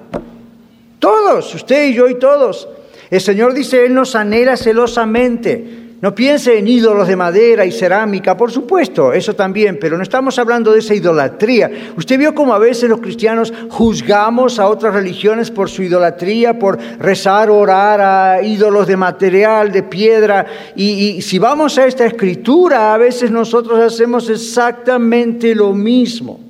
Todos, 0.99 1.55
usted 1.55 1.87
y 1.87 1.95
yo 1.95 2.07
y 2.07 2.19
todos. 2.19 2.69
El 3.09 3.19
Señor 3.19 3.55
dice, 3.55 3.87
Él 3.87 3.95
nos 3.95 4.15
anhela 4.15 4.59
celosamente. 4.59 5.95
No 6.03 6.15
piense 6.15 6.59
en 6.59 6.69
ídolos 6.69 7.09
de 7.09 7.17
madera 7.17 7.65
y 7.65 7.73
cerámica, 7.73 8.37
por 8.37 8.51
supuesto, 8.51 9.15
eso 9.15 9.35
también, 9.35 9.79
pero 9.81 9.97
no 9.97 10.03
estamos 10.03 10.39
hablando 10.39 10.71
de 10.75 10.81
esa 10.81 10.95
idolatría. 10.95 11.71
Usted 11.97 12.19
vio 12.19 12.35
cómo 12.35 12.53
a 12.53 12.59
veces 12.59 12.91
los 12.91 13.01
cristianos 13.01 13.55
juzgamos 13.71 14.59
a 14.59 14.69
otras 14.69 14.93
religiones 14.93 15.51
por 15.51 15.71
su 15.71 15.83
idolatría, 15.83 16.59
por 16.59 16.79
rezar, 16.99 17.49
orar 17.49 18.03
a 18.03 18.43
ídolos 18.43 18.87
de 18.87 18.99
material, 18.99 19.73
de 19.73 19.83
piedra. 19.85 20.45
Y, 20.77 20.91
y 20.91 21.23
si 21.23 21.39
vamos 21.39 21.79
a 21.79 21.87
esta 21.87 22.05
escritura, 22.05 22.93
a 22.93 22.99
veces 22.99 23.31
nosotros 23.31 23.81
hacemos 23.81 24.29
exactamente 24.29 25.55
lo 25.55 25.73
mismo. 25.73 26.50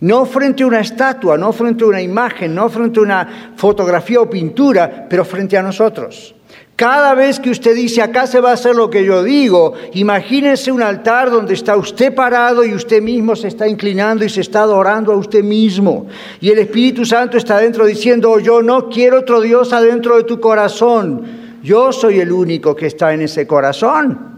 No 0.00 0.24
frente 0.26 0.62
a 0.62 0.66
una 0.66 0.80
estatua, 0.80 1.36
no 1.36 1.52
frente 1.52 1.84
a 1.84 1.88
una 1.88 2.00
imagen, 2.00 2.54
no 2.54 2.68
frente 2.68 3.00
a 3.00 3.02
una 3.02 3.52
fotografía 3.56 4.20
o 4.20 4.30
pintura, 4.30 5.06
pero 5.08 5.24
frente 5.24 5.56
a 5.56 5.62
nosotros. 5.62 6.34
Cada 6.76 7.12
vez 7.14 7.40
que 7.40 7.50
usted 7.50 7.74
dice, 7.74 8.00
acá 8.02 8.28
se 8.28 8.40
va 8.40 8.50
a 8.50 8.52
hacer 8.52 8.76
lo 8.76 8.88
que 8.88 9.04
yo 9.04 9.24
digo, 9.24 9.72
imagínese 9.94 10.70
un 10.70 10.80
altar 10.80 11.28
donde 11.28 11.54
está 11.54 11.76
usted 11.76 12.14
parado 12.14 12.64
y 12.64 12.72
usted 12.72 13.02
mismo 13.02 13.34
se 13.34 13.48
está 13.48 13.66
inclinando 13.66 14.24
y 14.24 14.28
se 14.28 14.42
está 14.42 14.62
adorando 14.62 15.12
a 15.12 15.16
usted 15.16 15.42
mismo. 15.42 16.06
Y 16.40 16.50
el 16.50 16.60
Espíritu 16.60 17.04
Santo 17.04 17.36
está 17.36 17.58
dentro 17.58 17.84
diciendo, 17.84 18.38
yo 18.38 18.62
no 18.62 18.88
quiero 18.88 19.18
otro 19.18 19.40
Dios 19.40 19.72
adentro 19.72 20.16
de 20.16 20.22
tu 20.22 20.38
corazón. 20.38 21.24
Yo 21.64 21.90
soy 21.90 22.20
el 22.20 22.30
único 22.30 22.76
que 22.76 22.86
está 22.86 23.12
en 23.12 23.22
ese 23.22 23.44
corazón. 23.44 24.37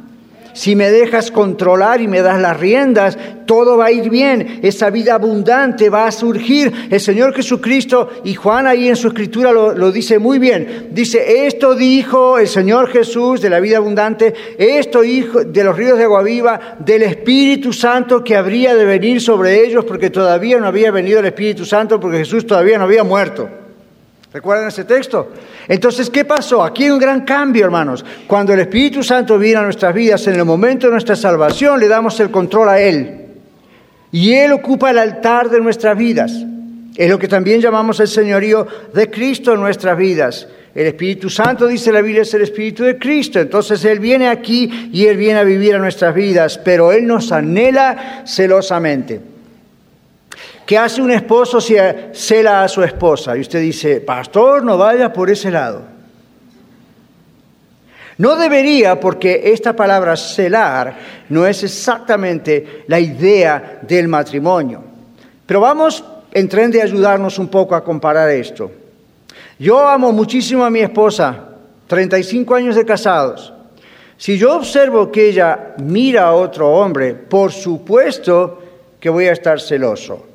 Si 0.52 0.76
me 0.76 0.90
dejas 0.90 1.30
controlar 1.30 2.00
y 2.00 2.08
me 2.08 2.22
das 2.22 2.40
las 2.40 2.58
riendas, 2.58 3.18
todo 3.46 3.76
va 3.76 3.86
a 3.86 3.92
ir 3.92 4.10
bien, 4.10 4.60
esa 4.62 4.90
vida 4.90 5.14
abundante 5.14 5.90
va 5.90 6.06
a 6.06 6.12
surgir. 6.12 6.72
El 6.90 7.00
Señor 7.00 7.34
Jesucristo, 7.34 8.08
y 8.24 8.34
Juan 8.34 8.66
ahí 8.66 8.88
en 8.88 8.96
su 8.96 9.08
escritura 9.08 9.52
lo, 9.52 9.90
dice 9.90 10.18
muy 10.18 10.38
bien, 10.38 10.90
dice, 10.92 11.46
esto 11.46 11.74
dijo 11.74 12.38
el 12.38 12.46
Señor 12.46 12.88
Jesús 12.90 13.40
de 13.40 13.50
la 13.50 13.58
vida 13.58 13.78
abundante, 13.78 14.32
esto 14.56 15.00
dijo 15.00 15.44
de 15.44 15.64
los 15.64 15.76
ríos 15.76 15.98
de 15.98 16.04
agua 16.04 16.22
viva, 16.22 16.76
del 16.78 17.02
Espíritu 17.02 17.72
Santo 17.72 18.22
que 18.22 18.36
habría 18.36 18.74
de 18.74 18.84
venir 18.84 19.20
sobre 19.20 19.64
ellos, 19.64 19.84
porque 19.84 20.10
todavía 20.10 20.58
no 20.58 20.66
había 20.66 20.90
venido 20.90 21.20
el 21.20 21.26
Espíritu 21.26 21.64
Santo, 21.64 21.98
porque 21.98 22.18
Jesús 22.18 22.46
todavía 22.46 22.78
no 22.78 22.84
había 22.84 23.02
muerto. 23.02 23.59
¿Recuerdan 24.32 24.68
ese 24.68 24.84
texto? 24.84 25.32
Entonces, 25.66 26.08
¿qué 26.08 26.24
pasó? 26.24 26.62
Aquí 26.62 26.84
hay 26.84 26.90
un 26.90 27.00
gran 27.00 27.22
cambio, 27.24 27.64
hermanos. 27.64 28.04
Cuando 28.28 28.52
el 28.52 28.60
Espíritu 28.60 29.02
Santo 29.02 29.36
viene 29.36 29.58
a 29.58 29.62
nuestras 29.64 29.92
vidas, 29.92 30.24
en 30.28 30.36
el 30.36 30.44
momento 30.44 30.86
de 30.86 30.92
nuestra 30.92 31.16
salvación, 31.16 31.80
le 31.80 31.88
damos 31.88 32.20
el 32.20 32.30
control 32.30 32.68
a 32.68 32.80
Él. 32.80 33.26
Y 34.12 34.32
Él 34.32 34.52
ocupa 34.52 34.90
el 34.90 34.98
altar 34.98 35.50
de 35.50 35.60
nuestras 35.60 35.98
vidas. 35.98 36.32
Es 36.96 37.10
lo 37.10 37.18
que 37.18 37.26
también 37.26 37.60
llamamos 37.60 37.98
el 37.98 38.08
señorío 38.08 38.66
de 38.94 39.10
Cristo 39.10 39.54
en 39.54 39.60
nuestras 39.60 39.98
vidas. 39.98 40.46
El 40.76 40.86
Espíritu 40.86 41.28
Santo, 41.28 41.66
dice 41.66 41.90
la 41.90 42.00
Biblia, 42.00 42.22
es 42.22 42.32
el 42.32 42.42
Espíritu 42.42 42.84
de 42.84 42.98
Cristo. 42.98 43.40
Entonces 43.40 43.84
Él 43.84 43.98
viene 43.98 44.28
aquí 44.28 44.90
y 44.92 45.06
Él 45.06 45.16
viene 45.16 45.40
a 45.40 45.44
vivir 45.44 45.74
a 45.74 45.78
nuestras 45.78 46.14
vidas, 46.14 46.58
pero 46.58 46.92
Él 46.92 47.04
nos 47.04 47.32
anhela 47.32 48.22
celosamente. 48.26 49.29
¿Qué 50.70 50.78
hace 50.78 51.02
un 51.02 51.10
esposo 51.10 51.60
si 51.60 51.74
cela 52.12 52.62
a 52.62 52.68
su 52.68 52.80
esposa? 52.84 53.36
Y 53.36 53.40
usted 53.40 53.60
dice, 53.60 54.00
pastor, 54.00 54.62
no 54.62 54.78
vaya 54.78 55.12
por 55.12 55.28
ese 55.28 55.50
lado. 55.50 55.82
No 58.18 58.36
debería, 58.36 59.00
porque 59.00 59.50
esta 59.52 59.74
palabra 59.74 60.16
celar 60.16 60.96
no 61.28 61.44
es 61.44 61.64
exactamente 61.64 62.84
la 62.86 63.00
idea 63.00 63.80
del 63.82 64.06
matrimonio. 64.06 64.84
Pero 65.44 65.60
vamos 65.60 66.04
en 66.30 66.48
tren 66.48 66.70
de 66.70 66.82
ayudarnos 66.82 67.40
un 67.40 67.48
poco 67.48 67.74
a 67.74 67.82
comparar 67.82 68.30
esto. 68.30 68.70
Yo 69.58 69.88
amo 69.88 70.12
muchísimo 70.12 70.64
a 70.64 70.70
mi 70.70 70.82
esposa, 70.82 71.48
35 71.88 72.54
años 72.54 72.76
de 72.76 72.86
casados. 72.86 73.52
Si 74.16 74.38
yo 74.38 74.54
observo 74.54 75.10
que 75.10 75.30
ella 75.30 75.74
mira 75.78 76.28
a 76.28 76.34
otro 76.34 76.70
hombre, 76.70 77.14
por 77.14 77.50
supuesto 77.50 78.62
que 79.00 79.10
voy 79.10 79.26
a 79.26 79.32
estar 79.32 79.60
celoso. 79.60 80.29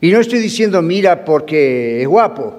Y 0.00 0.10
no 0.10 0.20
estoy 0.20 0.38
diciendo 0.38 0.80
mira 0.82 1.24
porque 1.24 2.02
es 2.02 2.08
guapo. 2.08 2.54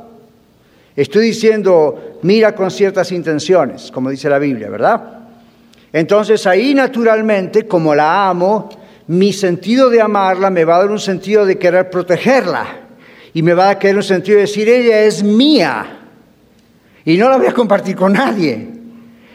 Estoy 0.95 1.25
diciendo 1.25 2.19
mira 2.21 2.54
con 2.54 2.69
ciertas 2.69 3.12
intenciones, 3.12 3.91
como 3.91 4.10
dice 4.10 4.30
la 4.30 4.39
Biblia, 4.39 4.69
¿verdad? 4.69 5.19
Entonces 5.93 6.45
ahí 6.47 6.73
naturalmente, 6.73 7.67
como 7.67 7.95
la 7.95 8.30
amo, 8.30 8.69
mi 9.08 9.34
sentido 9.34 9.89
de 9.89 10.01
amarla 10.01 10.49
me 10.49 10.63
va 10.63 10.75
a 10.75 10.80
dar 10.80 10.91
un 10.91 10.99
sentido 10.99 11.45
de 11.45 11.58
querer 11.58 11.89
protegerla. 11.89 12.65
Y 13.34 13.41
me 13.41 13.54
va 13.54 13.69
a 13.69 13.80
querer 13.80 13.97
un 13.97 14.04
sentido 14.04 14.38
de 14.38 14.41
decir, 14.41 14.67
ella 14.69 15.01
es 15.01 15.23
mía. 15.23 15.99
Y 17.06 17.17
no 17.17 17.30
la 17.30 17.38
voy 17.38 17.47
a 17.47 17.54
compartir 17.54 17.95
con 17.95 18.13
nadie. 18.13 18.67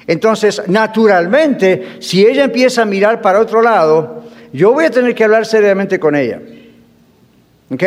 Entonces, 0.06 0.62
naturalmente, 0.68 1.96
si 2.00 2.24
ella 2.24 2.44
empieza 2.44 2.82
a 2.82 2.84
mirar 2.84 3.20
para 3.20 3.40
otro 3.40 3.60
lado, 3.60 4.22
yo 4.52 4.72
voy 4.72 4.84
a 4.84 4.90
tener 4.90 5.14
que 5.14 5.24
hablar 5.24 5.46
seriamente 5.46 5.98
con 5.98 6.14
ella. 6.14 6.40
¿Ok? 7.70 7.82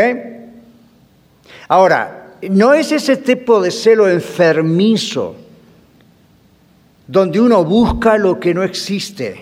Ahora, 1.68 2.36
no 2.50 2.74
es 2.74 2.92
ese 2.92 3.18
tipo 3.18 3.62
de 3.62 3.72
celo 3.72 4.10
enfermizo 4.10 5.36
donde 7.08 7.40
uno 7.40 7.64
busca 7.64 8.18
lo 8.18 8.40
que 8.40 8.54
no 8.54 8.64
existe. 8.64 9.40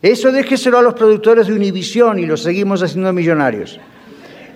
Eso 0.00 0.30
déjeselo 0.30 0.78
a 0.78 0.82
los 0.82 0.94
productores 0.94 1.48
de 1.48 1.54
Univisión 1.54 2.18
y 2.18 2.26
lo 2.26 2.36
seguimos 2.36 2.82
haciendo 2.82 3.12
millonarios. 3.12 3.80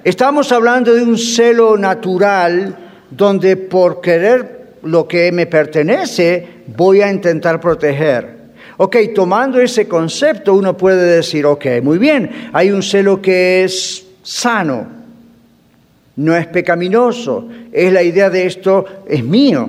Estamos 0.04 0.52
hablando 0.52 0.94
de 0.94 1.02
un 1.02 1.18
celo 1.18 1.76
natural 1.76 2.76
donde 3.10 3.56
por 3.56 4.00
querer 4.00 4.76
lo 4.84 5.06
que 5.06 5.30
me 5.32 5.46
pertenece 5.46 6.62
voy 6.68 7.02
a 7.02 7.10
intentar 7.10 7.60
proteger. 7.60 8.42
Ok, 8.78 8.96
tomando 9.14 9.60
ese 9.60 9.86
concepto 9.86 10.54
uno 10.54 10.76
puede 10.76 11.16
decir, 11.16 11.46
ok, 11.46 11.66
muy 11.82 11.98
bien, 11.98 12.50
hay 12.52 12.70
un 12.70 12.82
celo 12.82 13.20
que 13.20 13.64
es 13.64 14.06
sano, 14.22 14.86
no 16.16 16.36
es 16.36 16.46
pecaminoso, 16.46 17.48
es 17.72 17.92
la 17.92 18.02
idea 18.02 18.30
de 18.30 18.46
esto, 18.46 18.84
es 19.06 19.24
mío, 19.24 19.68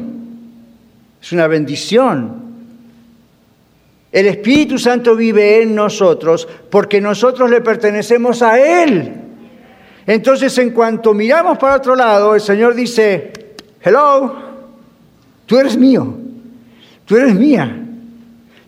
es 1.21 1.31
una 1.31 1.47
bendición. 1.47 2.43
El 4.11 4.27
Espíritu 4.27 4.77
Santo 4.77 5.15
vive 5.15 5.63
en 5.63 5.73
nosotros 5.73 6.47
porque 6.69 7.01
nosotros 7.01 7.49
le 7.49 7.61
pertenecemos 7.61 8.41
a 8.41 8.59
Él. 8.59 9.11
Entonces, 10.05 10.55
en 10.57 10.71
cuanto 10.71 11.13
miramos 11.13 11.57
para 11.57 11.77
otro 11.77 11.95
lado, 11.95 12.35
el 12.35 12.41
Señor 12.41 12.75
dice, 12.75 13.31
hello, 13.81 14.35
tú 15.45 15.57
eres 15.57 15.77
mío, 15.77 16.13
tú 17.05 17.17
eres 17.17 17.33
mía. 17.33 17.79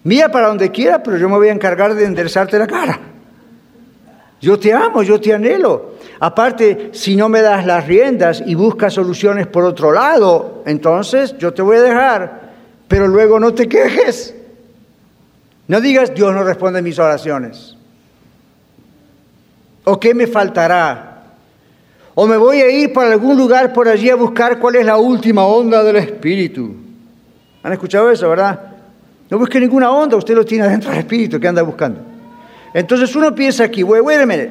Mía 0.04 0.32
para 0.32 0.48
donde 0.48 0.72
quiera, 0.72 1.04
pero 1.04 1.18
yo 1.18 1.28
me 1.28 1.36
voy 1.36 1.50
a 1.50 1.52
encargar 1.52 1.94
de 1.94 2.06
enderezarte 2.06 2.58
la 2.58 2.68
cara. 2.68 3.00
Yo 4.42 4.60
te 4.60 4.74
amo, 4.74 5.02
yo 5.04 5.20
te 5.20 5.34
anhelo. 5.34 5.96
Aparte, 6.20 6.90
si 6.94 7.16
no 7.16 7.30
me 7.30 7.42
das 7.42 7.66
las 7.66 7.88
riendas 7.88 8.44
y 8.46 8.56
buscas 8.56 8.94
soluciones 8.94 9.48
por 9.48 9.64
otro 9.64 9.92
lado, 9.92 10.64
entonces 10.66 11.38
yo 11.38 11.54
te 11.54 11.62
voy 11.62 11.78
a 11.78 11.82
dejar, 11.82 12.52
pero 12.88 13.08
luego 13.08 13.40
no 13.40 13.54
te 13.54 13.68
quejes. 13.68 14.36
No 15.68 15.82
digas, 15.82 16.14
Dios 16.14 16.34
no 16.34 16.44
responde 16.44 16.82
mis 16.82 17.00
oraciones. 17.00 17.76
¿O 19.84 20.00
qué 20.00 20.14
me 20.14 20.28
faltará? 20.28 21.24
¿O 22.14 22.28
me 22.28 22.38
voy 22.38 22.62
a 22.62 22.70
ir 22.70 22.94
para 22.94 23.12
algún 23.12 23.38
lugar 23.38 23.74
por 23.74 23.88
allí 23.88 24.10
a 24.10 24.16
buscar 24.16 24.60
cuál 24.60 24.76
es 24.76 24.86
la 24.86 24.98
última 24.98 25.46
onda 25.46 25.84
del 25.84 25.98
Espíritu? 25.98 26.76
¿Han 27.64 27.74
escuchado 27.74 28.10
eso, 28.12 28.30
verdad? 28.30 28.60
No 29.30 29.40
busque 29.40 29.60
ninguna 29.60 29.92
onda, 29.92 30.16
usted 30.18 30.36
lo 30.36 30.46
tiene 30.46 30.66
adentro 30.66 30.92
del 30.92 31.00
Espíritu 31.00 31.40
que 31.40 31.48
anda 31.48 31.64
buscando. 31.64 32.15
Entonces 32.76 33.16
uno 33.16 33.34
piensa 33.34 33.64
aquí, 33.64 33.84
wait. 33.84 34.50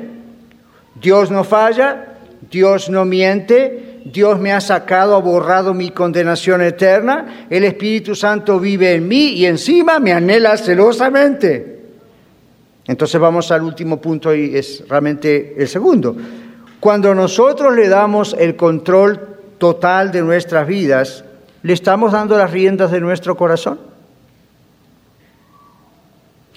Dios 0.99 1.31
no 1.31 1.45
falla, 1.45 2.15
Dios 2.51 2.89
no 2.89 3.05
miente, 3.05 4.01
Dios 4.07 4.41
me 4.41 4.51
ha 4.51 4.63
sacado, 4.63 5.15
ha 5.15 5.19
borrado 5.19 5.75
mi 5.75 5.91
condenación 5.91 6.63
eterna, 6.63 7.47
el 7.51 7.65
Espíritu 7.65 8.15
Santo 8.15 8.59
vive 8.59 8.95
en 8.95 9.07
mí 9.07 9.33
y 9.33 9.45
encima 9.45 9.99
me 9.99 10.15
anhela 10.15 10.57
celosamente. 10.57 11.83
Entonces 12.87 13.21
vamos 13.21 13.51
al 13.51 13.63
último 13.63 14.01
punto 14.01 14.35
y 14.35 14.57
es 14.57 14.89
realmente 14.89 15.57
el 15.59 15.69
segundo. 15.69 16.17
Cuando 16.81 17.15
nosotros 17.15 17.75
le 17.75 17.91
damos 17.91 18.35
el 18.39 18.57
control 18.57 19.21
total 19.59 20.11
de 20.13 20.23
nuestras 20.23 20.67
vidas, 20.67 21.27
¿le 21.63 21.75
estamos 21.75 22.13
dando 22.13 22.39
las 22.39 22.51
riendas 22.51 22.91
de 22.91 23.03
nuestro 23.03 23.37
corazón? 23.37 23.81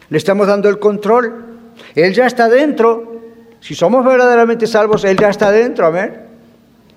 ¿Le 0.09 0.17
estamos 0.17 0.47
dando 0.47 0.69
el 0.69 0.79
control? 0.79 1.46
Él 1.95 2.13
ya 2.13 2.25
está 2.25 2.47
dentro. 2.49 3.21
Si 3.59 3.75
somos 3.75 4.05
verdaderamente 4.05 4.67
salvos, 4.67 5.03
Él 5.03 5.17
ya 5.17 5.29
está 5.29 5.51
dentro, 5.51 5.87
amén. 5.87 6.13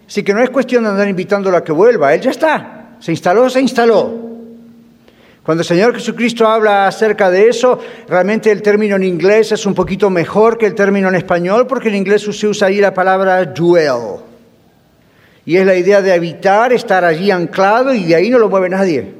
Así 0.07 0.23
que 0.23 0.35
no 0.35 0.41
es 0.43 0.51
cuestión 0.51 0.85
de 0.85 0.91
andar 0.91 1.09
invitándolo 1.09 1.57
a 1.57 1.65
que 1.65 1.73
vuelva, 1.73 2.15
Él 2.15 2.21
ya 2.21 2.31
está. 2.31 2.97
Se 2.99 3.13
instaló, 3.13 3.49
se 3.49 3.61
instaló. 3.61 4.31
Cuando 5.43 5.63
el 5.63 5.67
Señor 5.67 5.95
Jesucristo 5.95 6.47
habla 6.47 6.87
acerca 6.87 7.31
de 7.31 7.49
eso, 7.49 7.79
realmente 8.09 8.51
el 8.51 8.61
término 8.61 8.97
en 8.97 9.05
inglés 9.05 9.53
es 9.53 9.65
un 9.67 9.75
poquito 9.75 10.11
mejor 10.11 10.59
que 10.59 10.67
el 10.67 10.75
término 10.75 11.09
en 11.09 11.15
español, 11.15 11.67
porque 11.67 11.89
en 11.89 11.95
inglés 11.95 12.23
se 12.23 12.47
usa 12.47 12.69
ahí 12.69 12.81
la 12.81 12.93
palabra 12.93 13.45
dwell. 13.47 14.21
Y 15.47 15.57
es 15.57 15.67
la 15.67 15.75
idea 15.75 16.03
de 16.03 16.13
habitar, 16.13 16.73
estar 16.73 17.05
allí 17.05 17.31
anclado 17.31 17.95
y 17.95 18.05
de 18.05 18.15
ahí 18.15 18.31
no 18.31 18.39
lo 18.39 18.49
mueve 18.49 18.69
nadie. 18.69 19.20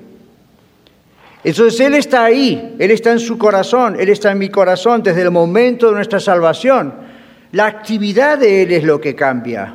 Entonces 1.43 1.81
Él 1.81 1.95
está 1.95 2.25
ahí, 2.25 2.77
Él 2.79 2.91
está 2.91 3.13
en 3.13 3.21
su 3.21 3.39
corazón, 3.39 3.97
Él 3.99 4.09
está 4.11 4.33
en 4.33 4.39
mi 4.39 4.51
corazón 4.51 5.03
desde 5.03 5.23
el 5.23 5.31
momento 5.31 5.89
de 5.89 5.95
nuestra 5.95 6.21
salvación. 6.21 6.93
La 7.53 7.67
actividad 7.67 8.39
de 8.39 8.63
Él 8.63 8.73
es 8.73 8.85
lo 8.85 9.01
que 9.01 9.15
cambia. 9.15 9.75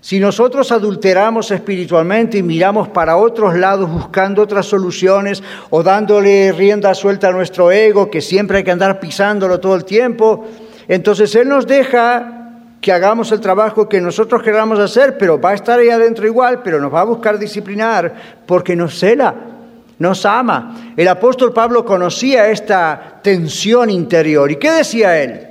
Si 0.00 0.20
nosotros 0.20 0.70
adulteramos 0.70 1.50
espiritualmente 1.50 2.38
y 2.38 2.42
miramos 2.42 2.88
para 2.88 3.16
otros 3.16 3.56
lados 3.56 3.90
buscando 3.90 4.42
otras 4.42 4.66
soluciones 4.66 5.42
o 5.70 5.82
dándole 5.82 6.52
rienda 6.52 6.94
suelta 6.94 7.28
a 7.28 7.32
nuestro 7.32 7.72
ego, 7.72 8.08
que 8.08 8.20
siempre 8.20 8.58
hay 8.58 8.64
que 8.64 8.70
andar 8.70 9.00
pisándolo 9.00 9.58
todo 9.58 9.74
el 9.74 9.84
tiempo, 9.84 10.46
entonces 10.86 11.34
Él 11.34 11.48
nos 11.48 11.66
deja 11.66 12.36
que 12.80 12.92
hagamos 12.92 13.32
el 13.32 13.40
trabajo 13.40 13.88
que 13.88 14.00
nosotros 14.00 14.44
queramos 14.44 14.78
hacer, 14.78 15.18
pero 15.18 15.40
va 15.40 15.50
a 15.50 15.54
estar 15.54 15.80
ahí 15.80 15.88
adentro 15.88 16.24
igual, 16.24 16.62
pero 16.62 16.80
nos 16.80 16.94
va 16.94 17.00
a 17.00 17.04
buscar 17.04 17.36
disciplinar 17.36 18.14
porque 18.46 18.76
nos 18.76 18.96
cela, 18.96 19.34
nos 19.98 20.26
ama. 20.26 20.92
El 20.96 21.08
apóstol 21.08 21.52
Pablo 21.52 21.84
conocía 21.84 22.48
esta 22.48 23.20
tensión 23.22 23.90
interior. 23.90 24.50
¿Y 24.50 24.56
qué 24.56 24.70
decía 24.70 25.22
él? 25.22 25.46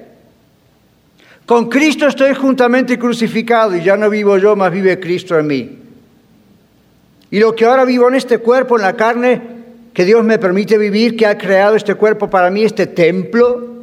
Con 1.46 1.70
Cristo 1.70 2.08
estoy 2.08 2.34
juntamente 2.34 2.98
crucificado 2.98 3.76
y 3.76 3.84
ya 3.84 3.96
no 3.98 4.10
vivo 4.10 4.38
yo, 4.38 4.56
más 4.56 4.72
vive 4.72 5.00
Cristo 5.00 5.38
en 5.38 5.48
mí. 5.48 5.80
Y 7.32 7.40
lo 7.40 7.56
que 7.56 7.66
ahora 7.66 7.86
vivo 7.86 8.08
en 8.08 8.16
este 8.16 8.40
cuerpo, 8.40 8.78
en 8.78 8.84
la 8.84 8.96
carne, 8.96 9.42
que 9.94 10.06
Dios 10.06 10.24
me 10.24 10.40
permite 10.40 10.78
vivir, 10.78 11.16
que 11.16 11.26
ha 11.26 11.38
creado 11.38 11.76
este 11.76 11.96
cuerpo 11.96 12.30
para 12.30 12.50
mí, 12.50 12.64
este 12.64 12.88
templo, 12.88 13.75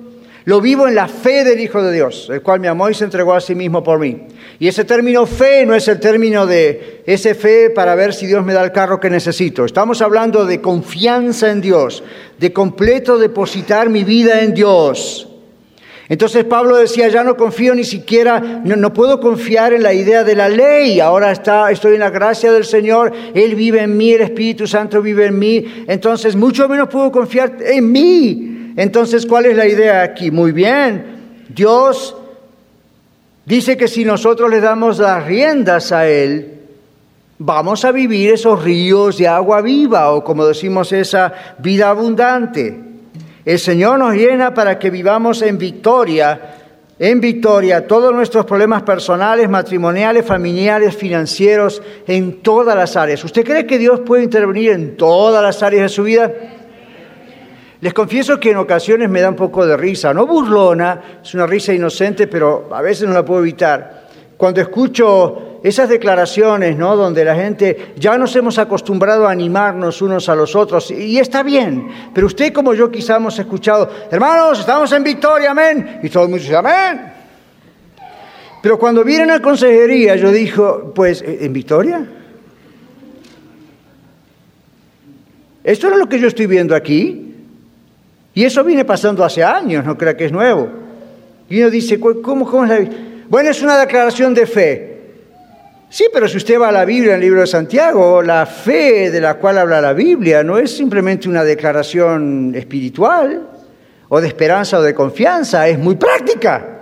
lo 0.44 0.61
vivo 0.61 0.88
en 0.88 0.94
la 0.94 1.09
fe 1.09 1.44
del 1.44 1.61
Hijo 1.61 1.83
de 1.83 1.92
Dios, 1.92 2.28
el 2.31 2.42
cual 2.42 2.61
me 2.61 2.68
amó 2.68 2.90
y 2.90 2.94
se 2.94 3.05
entregó 3.05 3.35
a 3.35 3.40
sí 3.40 3.55
mismo 3.55 3.83
por 3.83 3.98
mí. 3.98 4.26
Y 4.59 4.68
ese 4.68 4.85
término 4.85 5.26
fe 5.26 5.64
no 5.66 5.74
es 5.74 5.87
el 5.88 6.00
término 6.00 6.46
de 6.46 7.02
ese 7.07 7.35
fe 7.35 7.70
para 7.70 7.94
ver 7.94 8.12
si 8.14 8.26
Dios 8.26 8.44
me 8.44 8.52
da 8.52 8.64
el 8.64 8.72
carro 8.72 9.00
que 9.00 9.11
necesito. 9.11 9.64
Estamos 9.64 10.02
hablando 10.02 10.44
de 10.44 10.61
confianza 10.61 11.50
en 11.50 11.61
Dios, 11.61 12.02
de 12.38 12.52
completo 12.52 13.18
depositar 13.18 13.88
mi 13.88 14.05
vida 14.05 14.42
en 14.42 14.55
Dios. 14.55 15.28
Entonces 16.09 16.44
Pablo 16.44 16.76
decía, 16.76 17.09
ya 17.09 17.24
no 17.24 17.37
confío 17.37 17.74
ni 17.74 17.85
siquiera, 17.85 18.38
no, 18.40 18.92
puedo 18.92 19.18
confiar 19.18 19.72
en 19.72 19.83
la 19.83 19.94
idea 19.94 20.24
de 20.24 20.35
la 20.35 20.48
ley, 20.48 21.00
ahora 21.00 21.33
está, 21.33 21.70
estoy 21.70 21.94
en 21.94 22.00
la 22.00 22.11
gracia 22.11 22.52
del 22.52 22.64
Señor, 22.64 23.12
Él 23.33 23.55
vive 23.55 23.81
en 23.81 23.96
mí, 23.96 24.12
el 24.12 24.20
Espíritu 24.20 24.66
Santo 24.66 25.00
vive 25.00 25.26
en 25.26 25.38
mí, 25.38 25.85
entonces 25.87 26.37
mucho 26.37 26.68
menos 26.68 26.88
puedo 26.88 27.11
confiar 27.11 27.57
en 27.61 27.90
mí. 27.90 28.51
Entonces, 28.76 29.26
¿cuál 29.26 29.46
es 29.46 29.56
la 29.56 29.66
idea 29.66 30.02
aquí? 30.02 30.30
Muy 30.30 30.52
bien, 30.52 31.44
Dios 31.48 32.16
dice 33.44 33.76
que 33.76 33.88
si 33.88 34.04
nosotros 34.04 34.50
le 34.50 34.61
damos 34.61 34.98
las 34.98 35.26
riendas 35.26 35.92
a 35.92 36.08
Él, 36.08 36.61
vamos 37.38 37.85
a 37.85 37.92
vivir 37.92 38.32
esos 38.32 38.62
ríos 38.62 39.18
de 39.18 39.28
agua 39.28 39.61
viva 39.61 40.12
o 40.12 40.22
como 40.24 40.46
decimos 40.46 40.92
esa 40.92 41.32
vida 41.58 41.90
abundante. 41.90 42.78
El 43.44 43.58
Señor 43.58 43.98
nos 43.98 44.14
llena 44.14 44.54
para 44.54 44.78
que 44.78 44.90
vivamos 44.90 45.42
en 45.42 45.58
victoria, 45.58 46.40
en 46.98 47.20
victoria, 47.20 47.87
todos 47.88 48.14
nuestros 48.14 48.46
problemas 48.46 48.85
personales, 48.85 49.48
matrimoniales, 49.48 50.24
familiares, 50.24 50.96
financieros, 50.96 51.82
en 52.06 52.40
todas 52.42 52.76
las 52.76 52.96
áreas. 52.96 53.24
¿Usted 53.24 53.44
cree 53.44 53.66
que 53.66 53.78
Dios 53.78 54.00
puede 54.00 54.22
intervenir 54.22 54.70
en 54.70 54.96
todas 54.96 55.42
las 55.42 55.62
áreas 55.64 55.82
de 55.82 55.88
su 55.88 56.04
vida? 56.04 56.32
Les 57.83 57.92
confieso 57.92 58.38
que 58.38 58.53
en 58.53 58.59
ocasiones 58.59 59.11
me 59.11 59.21
da 59.21 59.29
un 59.29 59.35
poco 59.35 59.66
de 59.66 59.77
risa, 59.77 60.14
no 60.14 60.25
burlona, 60.25 61.18
es 61.21 61.35
una 61.35 61.49
risa 61.49 61.75
inocente, 61.75 62.29
pero 62.29 62.68
a 62.71 62.81
veces 62.81 63.09
no 63.09 63.12
la 63.12 63.25
puedo 63.25 63.40
evitar. 63.40 64.07
Cuando 64.37 64.61
escucho 64.61 65.59
esas 65.64 65.88
declaraciones, 65.88 66.77
¿no? 66.77 66.95
Donde 66.95 67.25
la 67.25 67.35
gente 67.35 67.92
ya 67.97 68.16
nos 68.16 68.37
hemos 68.37 68.57
acostumbrado 68.59 69.27
a 69.27 69.33
animarnos 69.33 70.01
unos 70.01 70.29
a 70.29 70.37
los 70.37 70.55
otros 70.55 70.92
y 70.92 71.18
está 71.18 71.42
bien, 71.42 71.88
pero 72.14 72.29
usted 72.29 72.53
como 72.53 72.73
yo 72.73 72.88
quizá 72.88 73.16
hemos 73.16 73.37
escuchado, 73.40 73.90
hermanos, 74.12 74.61
estamos 74.61 74.92
en 74.92 75.03
victoria, 75.03 75.51
amén, 75.51 75.99
y 76.05 76.09
todo 76.09 76.23
el 76.23 76.31
mundo 76.31 76.40
dice, 76.45 76.55
amén. 76.55 77.12
Pero 78.62 78.79
cuando 78.79 79.03
vienen 79.03 79.33
a 79.33 79.42
consejería, 79.42 80.14
yo 80.14 80.31
digo, 80.31 80.92
pues, 80.95 81.21
¿en 81.27 81.53
victoria? 81.53 82.07
Esto 85.64 85.88
es 85.88 85.97
lo 85.97 86.09
que 86.09 86.21
yo 86.21 86.29
estoy 86.29 86.47
viendo 86.47 86.77
aquí. 86.77 87.31
Y 88.35 88.45
eso 88.45 88.64
viene 88.64 88.85
pasando 88.85 89.25
hace 89.25 89.45
años, 89.45 89.85
no 89.85 89.97
creo 89.97 90.16
que 90.16 90.27
es 90.27 90.33
nuevo. 90.33 90.68
Y 91.49 91.61
uno 91.61 91.71
dice, 91.71 92.01
¿cómo, 92.01 92.23
cómo 92.23 92.64
es 92.64 92.71
la 92.71 92.90
Bueno, 93.29 93.51
es 93.51 93.62
una 93.62 93.79
declaración 93.79 94.33
de 94.33 94.47
fe. 94.47 94.92
Sí, 95.90 96.07
pero 96.11 96.27
si 96.27 96.38
usted 96.38 96.59
va 96.59 96.68
a 96.68 96.73
la 96.73 96.87
Biblia, 96.87 97.11
en 97.11 97.16
el 97.16 97.21
libro 97.21 97.42
de 97.42 97.47
Santiago, 97.47 98.23
la 98.23 98.47
fe 98.47 99.11
de 99.11 99.21
la 99.21 99.35
cual 99.35 99.59
habla 99.59 99.79
la 99.79 99.92
Biblia 99.92 100.42
no 100.42 100.57
es 100.57 100.75
simplemente 100.75 101.29
una 101.29 101.45
declaración 101.45 102.55
espiritual 102.55 103.49
o 104.09 104.18
de 104.18 104.29
esperanza 104.29 104.79
o 104.79 104.83
de 104.83 104.95
confianza, 104.95 105.68
es 105.68 105.79
muy 105.79 105.97
práctica. 105.97 106.81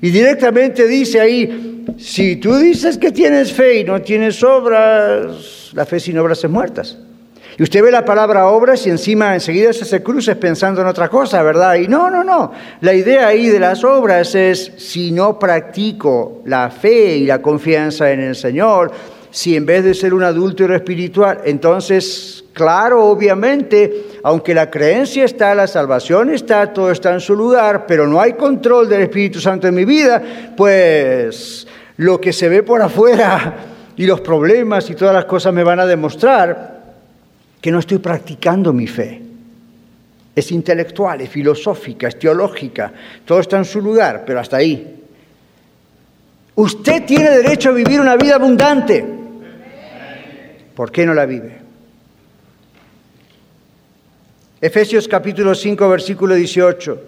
Y 0.00 0.10
directamente 0.10 0.86
dice 0.86 1.18
ahí, 1.18 1.84
si 1.98 2.36
tú 2.36 2.56
dices 2.56 2.96
que 2.96 3.10
tienes 3.10 3.52
fe 3.52 3.80
y 3.80 3.84
no 3.84 4.00
tienes 4.00 4.40
obras, 4.44 5.72
la 5.72 5.84
fe 5.84 5.98
sin 5.98 6.16
obras 6.18 6.44
es 6.44 6.50
muertas. 6.50 6.98
Y 7.58 7.62
usted 7.62 7.82
ve 7.82 7.90
la 7.90 8.04
palabra 8.04 8.48
obras 8.48 8.86
y 8.86 8.90
encima 8.90 9.32
enseguida 9.32 9.72
se 9.72 9.84
hace 9.84 10.02
cruces 10.02 10.36
pensando 10.36 10.82
en 10.82 10.88
otra 10.88 11.08
cosa, 11.08 11.42
¿verdad? 11.42 11.76
Y 11.76 11.88
no, 11.88 12.10
no, 12.10 12.22
no. 12.22 12.52
La 12.82 12.92
idea 12.92 13.28
ahí 13.28 13.48
de 13.48 13.58
las 13.58 13.82
obras 13.82 14.34
es 14.34 14.72
si 14.76 15.10
no 15.10 15.38
practico 15.38 16.42
la 16.44 16.68
fe 16.68 17.16
y 17.16 17.24
la 17.24 17.40
confianza 17.40 18.10
en 18.10 18.20
el 18.20 18.36
Señor, 18.36 18.92
si 19.30 19.56
en 19.56 19.64
vez 19.64 19.84
de 19.84 19.94
ser 19.94 20.12
un 20.12 20.22
adúltero 20.22 20.74
espiritual, 20.74 21.40
entonces, 21.44 22.44
claro, 22.52 23.06
obviamente, 23.06 24.18
aunque 24.22 24.52
la 24.52 24.70
creencia 24.70 25.24
está, 25.24 25.54
la 25.54 25.66
salvación 25.66 26.34
está, 26.34 26.74
todo 26.74 26.90
está 26.90 27.14
en 27.14 27.20
su 27.20 27.34
lugar, 27.34 27.86
pero 27.86 28.06
no 28.06 28.20
hay 28.20 28.34
control 28.34 28.86
del 28.86 29.02
Espíritu 29.02 29.40
Santo 29.40 29.66
en 29.66 29.74
mi 29.74 29.86
vida, 29.86 30.22
pues 30.54 31.66
lo 31.96 32.20
que 32.20 32.34
se 32.34 32.50
ve 32.50 32.62
por 32.62 32.82
afuera 32.82 33.54
y 33.96 34.04
los 34.04 34.20
problemas 34.20 34.90
y 34.90 34.94
todas 34.94 35.14
las 35.14 35.24
cosas 35.24 35.54
me 35.54 35.64
van 35.64 35.80
a 35.80 35.86
demostrar 35.86 36.75
que 37.66 37.72
no 37.72 37.80
estoy 37.80 37.98
practicando 37.98 38.72
mi 38.72 38.86
fe. 38.86 39.20
Es 40.36 40.52
intelectual, 40.52 41.20
es 41.22 41.28
filosófica, 41.28 42.06
es 42.06 42.16
teológica, 42.16 42.92
todo 43.24 43.40
está 43.40 43.56
en 43.56 43.64
su 43.64 43.80
lugar, 43.80 44.22
pero 44.24 44.38
hasta 44.38 44.58
ahí. 44.58 45.02
Usted 46.54 47.04
tiene 47.04 47.28
derecho 47.28 47.70
a 47.70 47.72
vivir 47.72 48.00
una 48.00 48.14
vida 48.14 48.36
abundante. 48.36 49.04
¿Por 50.76 50.92
qué 50.92 51.04
no 51.04 51.12
la 51.12 51.26
vive? 51.26 51.58
Efesios 54.60 55.08
capítulo 55.08 55.52
5, 55.52 55.88
versículo 55.88 56.36
18. 56.36 57.02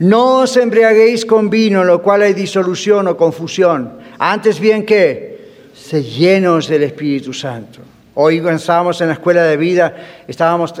No 0.00 0.38
os 0.38 0.56
embriaguéis 0.56 1.24
con 1.24 1.48
vino, 1.48 1.82
en 1.82 1.86
lo 1.86 2.02
cual 2.02 2.22
hay 2.22 2.34
disolución 2.34 3.06
o 3.06 3.16
confusión. 3.16 4.00
Antes 4.18 4.58
bien 4.58 4.84
que, 4.84 5.70
se 5.72 6.02
llenos 6.02 6.66
del 6.66 6.82
Espíritu 6.82 7.32
Santo. 7.32 7.93
Hoy 8.16 8.38
estábamos 8.46 9.00
en 9.00 9.08
la 9.08 9.14
escuela 9.14 9.42
de 9.42 9.56
vida, 9.56 9.92
estábamos, 10.28 10.72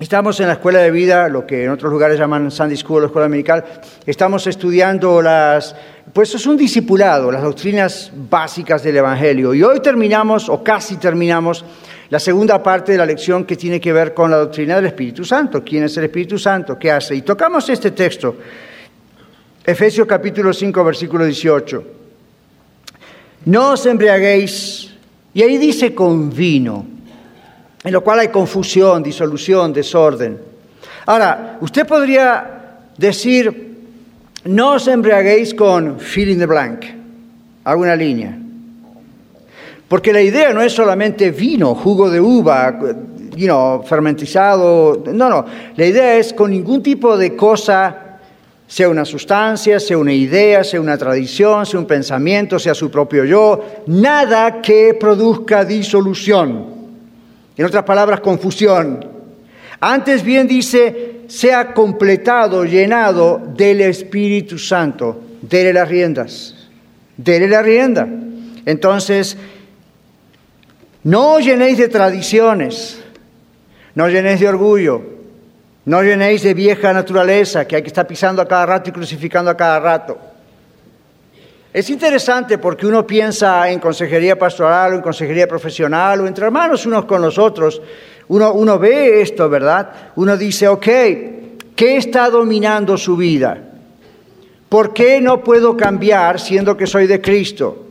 estábamos 0.00 0.40
en 0.40 0.46
la 0.46 0.54
escuela 0.54 0.78
de 0.78 0.90
vida, 0.90 1.28
lo 1.28 1.46
que 1.46 1.64
en 1.64 1.70
otros 1.70 1.92
lugares 1.92 2.18
llaman 2.18 2.50
Sunday 2.50 2.78
School 2.78 3.02
o 3.02 3.06
escuela 3.06 3.26
dominical, 3.26 3.62
estamos 4.06 4.46
estudiando 4.46 5.20
las, 5.20 5.76
pues 6.10 6.34
es 6.34 6.46
un 6.46 6.56
discipulado, 6.56 7.30
las 7.30 7.42
doctrinas 7.42 8.10
básicas 8.14 8.82
del 8.82 8.96
Evangelio. 8.96 9.52
Y 9.52 9.62
hoy 9.62 9.80
terminamos, 9.80 10.48
o 10.48 10.64
casi 10.64 10.96
terminamos, 10.96 11.66
la 12.08 12.18
segunda 12.18 12.62
parte 12.62 12.92
de 12.92 12.98
la 12.98 13.04
lección 13.04 13.44
que 13.44 13.56
tiene 13.56 13.78
que 13.78 13.92
ver 13.92 14.14
con 14.14 14.30
la 14.30 14.38
doctrina 14.38 14.76
del 14.76 14.86
Espíritu 14.86 15.22
Santo. 15.22 15.62
¿Quién 15.62 15.84
es 15.84 15.94
el 15.98 16.04
Espíritu 16.04 16.38
Santo? 16.38 16.78
¿Qué 16.78 16.90
hace? 16.90 17.14
Y 17.14 17.20
tocamos 17.20 17.68
este 17.68 17.90
texto, 17.90 18.36
Efesios 19.66 20.06
capítulo 20.06 20.50
5, 20.54 20.82
versículo 20.82 21.26
18. 21.26 21.84
No 23.44 23.72
os 23.72 23.84
embriaguéis 23.84 24.93
y 25.34 25.42
ahí 25.42 25.58
dice 25.58 25.94
con 25.94 26.30
vino, 26.30 26.86
en 27.82 27.92
lo 27.92 28.02
cual 28.02 28.20
hay 28.20 28.28
confusión, 28.28 29.02
disolución, 29.02 29.72
desorden. 29.72 30.38
Ahora, 31.06 31.58
usted 31.60 31.86
podría 31.86 32.78
decir, 32.96 33.74
no 34.44 34.72
os 34.72 34.86
embriaguéis 34.86 35.52
con 35.54 35.98
fill 35.98 36.30
in 36.30 36.38
the 36.38 36.46
blank, 36.46 36.84
alguna 37.64 37.96
línea. 37.96 38.38
Porque 39.88 40.12
la 40.12 40.22
idea 40.22 40.52
no 40.52 40.62
es 40.62 40.72
solamente 40.72 41.30
vino, 41.30 41.74
jugo 41.74 42.08
de 42.08 42.20
uva, 42.20 42.78
you 43.36 43.46
know, 43.46 43.82
fermentizado. 43.82 45.02
No, 45.12 45.28
no. 45.28 45.44
La 45.76 45.86
idea 45.86 46.16
es 46.16 46.32
con 46.32 46.50
ningún 46.50 46.82
tipo 46.82 47.16
de 47.16 47.36
cosa, 47.36 48.03
sea 48.66 48.88
una 48.88 49.04
sustancia, 49.04 49.78
sea 49.78 49.98
una 49.98 50.12
idea, 50.12 50.64
sea 50.64 50.80
una 50.80 50.96
tradición, 50.96 51.66
sea 51.66 51.80
un 51.80 51.86
pensamiento, 51.86 52.58
sea 52.58 52.74
su 52.74 52.90
propio 52.90 53.24
yo, 53.24 53.64
nada 53.86 54.60
que 54.62 54.94
produzca 54.94 55.64
disolución. 55.64 56.74
En 57.56 57.64
otras 57.66 57.84
palabras, 57.84 58.20
confusión. 58.20 59.06
Antes 59.80 60.22
bien 60.22 60.48
dice, 60.48 61.20
sea 61.28 61.72
completado, 61.72 62.64
llenado 62.64 63.40
del 63.54 63.82
Espíritu 63.82 64.58
Santo. 64.58 65.20
Dele 65.42 65.72
las 65.72 65.88
riendas. 65.88 66.54
Dele 67.16 67.46
la 67.48 67.62
rienda. 67.62 68.08
Entonces, 68.66 69.36
no 71.04 71.38
llenéis 71.38 71.78
de 71.78 71.88
tradiciones, 71.88 72.98
no 73.94 74.08
llenéis 74.08 74.40
de 74.40 74.48
orgullo, 74.48 75.02
no 75.86 76.02
llenéis 76.02 76.42
de 76.42 76.54
vieja 76.54 76.92
naturaleza 76.92 77.66
que 77.66 77.76
hay 77.76 77.82
que 77.82 77.88
estar 77.88 78.06
pisando 78.06 78.40
a 78.40 78.48
cada 78.48 78.66
rato 78.66 78.90
y 78.90 78.92
crucificando 78.92 79.50
a 79.50 79.56
cada 79.56 79.78
rato. 79.80 80.18
Es 81.72 81.90
interesante 81.90 82.58
porque 82.58 82.86
uno 82.86 83.06
piensa 83.06 83.68
en 83.68 83.80
consejería 83.80 84.38
pastoral 84.38 84.92
o 84.92 84.96
en 84.96 85.02
consejería 85.02 85.48
profesional 85.48 86.20
o 86.20 86.26
entre 86.26 86.46
hermanos 86.46 86.86
unos 86.86 87.04
con 87.04 87.20
los 87.20 87.36
otros. 87.36 87.82
Uno, 88.28 88.52
uno 88.52 88.78
ve 88.78 89.20
esto, 89.20 89.48
¿verdad? 89.50 89.90
Uno 90.16 90.36
dice, 90.36 90.68
ok, 90.68 90.86
¿qué 91.74 91.96
está 91.96 92.30
dominando 92.30 92.96
su 92.96 93.16
vida? 93.16 93.58
¿Por 94.68 94.94
qué 94.94 95.20
no 95.20 95.42
puedo 95.42 95.76
cambiar 95.76 96.40
siendo 96.40 96.76
que 96.76 96.86
soy 96.86 97.06
de 97.06 97.20
Cristo? 97.20 97.84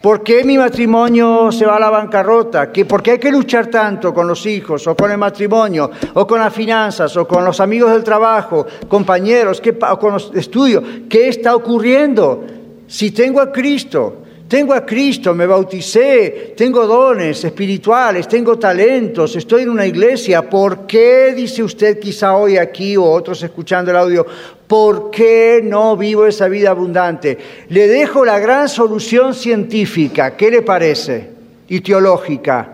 ¿Por 0.00 0.22
qué 0.22 0.44
mi 0.44 0.58
matrimonio 0.58 1.50
se 1.50 1.66
va 1.66 1.76
a 1.76 1.80
la 1.80 1.90
bancarrota? 1.90 2.70
¿Por 2.86 3.02
qué 3.02 3.12
hay 3.12 3.18
que 3.18 3.30
luchar 3.30 3.66
tanto 3.68 4.12
con 4.12 4.28
los 4.28 4.44
hijos, 4.46 4.86
o 4.86 4.94
con 4.94 5.10
el 5.10 5.18
matrimonio, 5.18 5.90
o 6.14 6.26
con 6.26 6.38
las 6.38 6.52
finanzas, 6.52 7.16
o 7.16 7.26
con 7.26 7.44
los 7.44 7.60
amigos 7.60 7.92
del 7.92 8.04
trabajo, 8.04 8.66
compañeros, 8.88 9.62
o 9.90 9.98
con 9.98 10.12
los 10.12 10.30
estudios? 10.34 10.84
¿Qué 11.08 11.28
está 11.28 11.56
ocurriendo? 11.56 12.44
Si 12.86 13.10
tengo 13.10 13.40
a 13.40 13.50
Cristo, 13.50 14.22
tengo 14.48 14.74
a 14.74 14.86
Cristo, 14.86 15.34
me 15.34 15.44
bauticé, 15.44 16.54
tengo 16.56 16.86
dones 16.86 17.44
espirituales, 17.44 18.28
tengo 18.28 18.56
talentos, 18.56 19.34
estoy 19.34 19.62
en 19.62 19.70
una 19.70 19.86
iglesia. 19.86 20.48
¿Por 20.48 20.86
qué, 20.86 21.32
dice 21.34 21.64
usted 21.64 21.98
quizá 21.98 22.36
hoy 22.36 22.56
aquí 22.56 22.96
o 22.96 23.04
otros 23.04 23.42
escuchando 23.42 23.90
el 23.90 23.96
audio, 23.96 24.24
por 24.68 25.10
qué 25.10 25.60
no 25.64 25.96
vivo 25.96 26.26
esa 26.26 26.46
vida 26.46 26.70
abundante? 26.70 27.36
Le 27.70 27.88
dejo 27.88 28.24
la 28.24 28.38
gran 28.38 28.68
solución 28.68 29.34
científica, 29.34 30.36
¿qué 30.36 30.50
le 30.50 30.62
parece? 30.62 31.30
Y 31.68 31.80
teológica. 31.80 32.72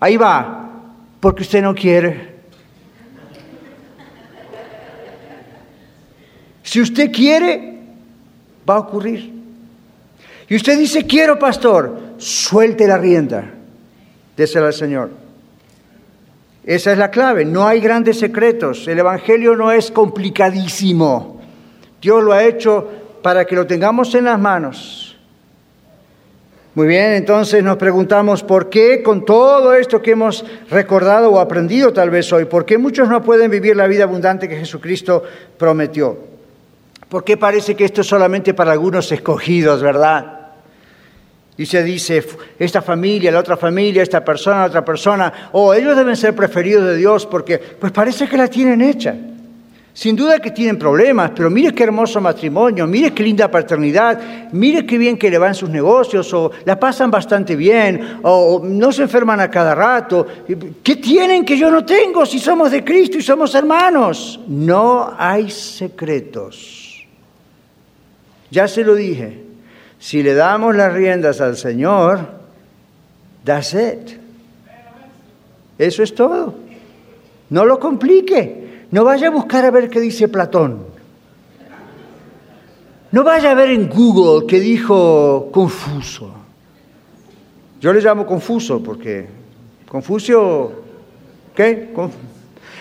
Ahí 0.00 0.18
va, 0.18 0.70
porque 1.20 1.42
usted 1.42 1.62
no 1.62 1.74
quiere. 1.74 2.36
Si 6.62 6.82
usted 6.82 7.10
quiere, 7.10 7.78
va 8.68 8.74
a 8.74 8.80
ocurrir. 8.80 9.37
Y 10.48 10.56
usted 10.56 10.78
dice, 10.78 11.06
quiero 11.06 11.38
pastor, 11.38 12.14
suelte 12.16 12.86
la 12.86 12.96
rienda, 12.96 13.50
désela 14.36 14.68
al 14.68 14.72
Señor. 14.72 15.10
Esa 16.64 16.92
es 16.92 16.98
la 16.98 17.10
clave, 17.10 17.44
no 17.44 17.66
hay 17.66 17.80
grandes 17.80 18.18
secretos, 18.18 18.86
el 18.88 18.98
Evangelio 18.98 19.56
no 19.56 19.72
es 19.72 19.90
complicadísimo. 19.90 21.40
Dios 22.00 22.22
lo 22.22 22.32
ha 22.32 22.44
hecho 22.44 22.88
para 23.22 23.44
que 23.44 23.56
lo 23.56 23.66
tengamos 23.66 24.14
en 24.14 24.24
las 24.24 24.38
manos. 24.38 25.16
Muy 26.74 26.86
bien, 26.86 27.12
entonces 27.12 27.62
nos 27.64 27.76
preguntamos 27.76 28.44
por 28.44 28.70
qué 28.70 29.02
con 29.02 29.24
todo 29.24 29.74
esto 29.74 30.00
que 30.00 30.12
hemos 30.12 30.44
recordado 30.70 31.30
o 31.30 31.40
aprendido 31.40 31.92
tal 31.92 32.08
vez 32.08 32.32
hoy, 32.32 32.44
por 32.44 32.64
qué 32.64 32.78
muchos 32.78 33.08
no 33.08 33.22
pueden 33.22 33.50
vivir 33.50 33.74
la 33.74 33.86
vida 33.86 34.04
abundante 34.04 34.48
que 34.48 34.56
Jesucristo 34.56 35.24
prometió. 35.58 36.16
¿Por 37.08 37.24
qué 37.24 37.36
parece 37.36 37.74
que 37.74 37.84
esto 37.84 38.02
es 38.02 38.06
solamente 38.06 38.54
para 38.54 38.72
algunos 38.72 39.10
escogidos, 39.10 39.82
verdad? 39.82 40.37
Y 41.58 41.66
se 41.66 41.82
dice, 41.82 42.24
esta 42.56 42.80
familia, 42.80 43.32
la 43.32 43.40
otra 43.40 43.56
familia, 43.56 44.04
esta 44.04 44.24
persona, 44.24 44.60
la 44.60 44.66
otra 44.66 44.84
persona, 44.84 45.50
o 45.50 45.66
oh, 45.66 45.74
ellos 45.74 45.96
deben 45.96 46.16
ser 46.16 46.32
preferidos 46.32 46.84
de 46.84 46.96
Dios 46.96 47.26
porque, 47.26 47.58
pues 47.58 47.90
parece 47.90 48.28
que 48.28 48.36
la 48.36 48.46
tienen 48.46 48.80
hecha. 48.80 49.16
Sin 49.92 50.14
duda 50.14 50.38
que 50.38 50.52
tienen 50.52 50.78
problemas, 50.78 51.32
pero 51.34 51.50
mire 51.50 51.74
qué 51.74 51.82
hermoso 51.82 52.20
matrimonio, 52.20 52.86
mire 52.86 53.12
qué 53.12 53.24
linda 53.24 53.50
paternidad, 53.50 54.48
mire 54.52 54.86
qué 54.86 54.96
bien 54.96 55.18
que 55.18 55.28
le 55.28 55.38
van 55.38 55.56
sus 55.56 55.68
negocios, 55.68 56.32
o 56.32 56.52
la 56.64 56.78
pasan 56.78 57.10
bastante 57.10 57.56
bien, 57.56 58.20
o 58.22 58.60
no 58.62 58.92
se 58.92 59.02
enferman 59.02 59.40
a 59.40 59.50
cada 59.50 59.74
rato. 59.74 60.24
¿Qué 60.84 60.94
tienen 60.94 61.44
que 61.44 61.58
yo 61.58 61.72
no 61.72 61.84
tengo 61.84 62.24
si 62.24 62.38
somos 62.38 62.70
de 62.70 62.84
Cristo 62.84 63.18
y 63.18 63.22
somos 63.22 63.52
hermanos? 63.56 64.38
No 64.46 65.12
hay 65.18 65.50
secretos. 65.50 67.04
Ya 68.52 68.68
se 68.68 68.84
lo 68.84 68.94
dije, 68.94 69.47
si 69.98 70.22
le 70.22 70.34
damos 70.34 70.76
las 70.76 70.92
riendas 70.92 71.40
al 71.40 71.56
Señor, 71.56 72.20
that's 73.44 73.74
it. 73.74 74.18
Eso 75.78 76.02
es 76.02 76.14
todo. 76.14 76.54
No 77.50 77.64
lo 77.64 77.78
complique. 77.78 78.86
No 78.90 79.04
vaya 79.04 79.28
a 79.28 79.30
buscar 79.30 79.64
a 79.64 79.70
ver 79.70 79.90
qué 79.90 80.00
dice 80.00 80.28
Platón. 80.28 80.86
No 83.10 83.24
vaya 83.24 83.52
a 83.52 83.54
ver 83.54 83.70
en 83.70 83.88
Google 83.88 84.46
qué 84.46 84.60
dijo 84.60 85.50
Confuso. 85.52 86.32
Yo 87.80 87.92
le 87.92 88.00
llamo 88.00 88.26
Confuso 88.26 88.82
porque 88.82 89.26
Confucio, 89.88 90.72
¿qué? 91.54 91.94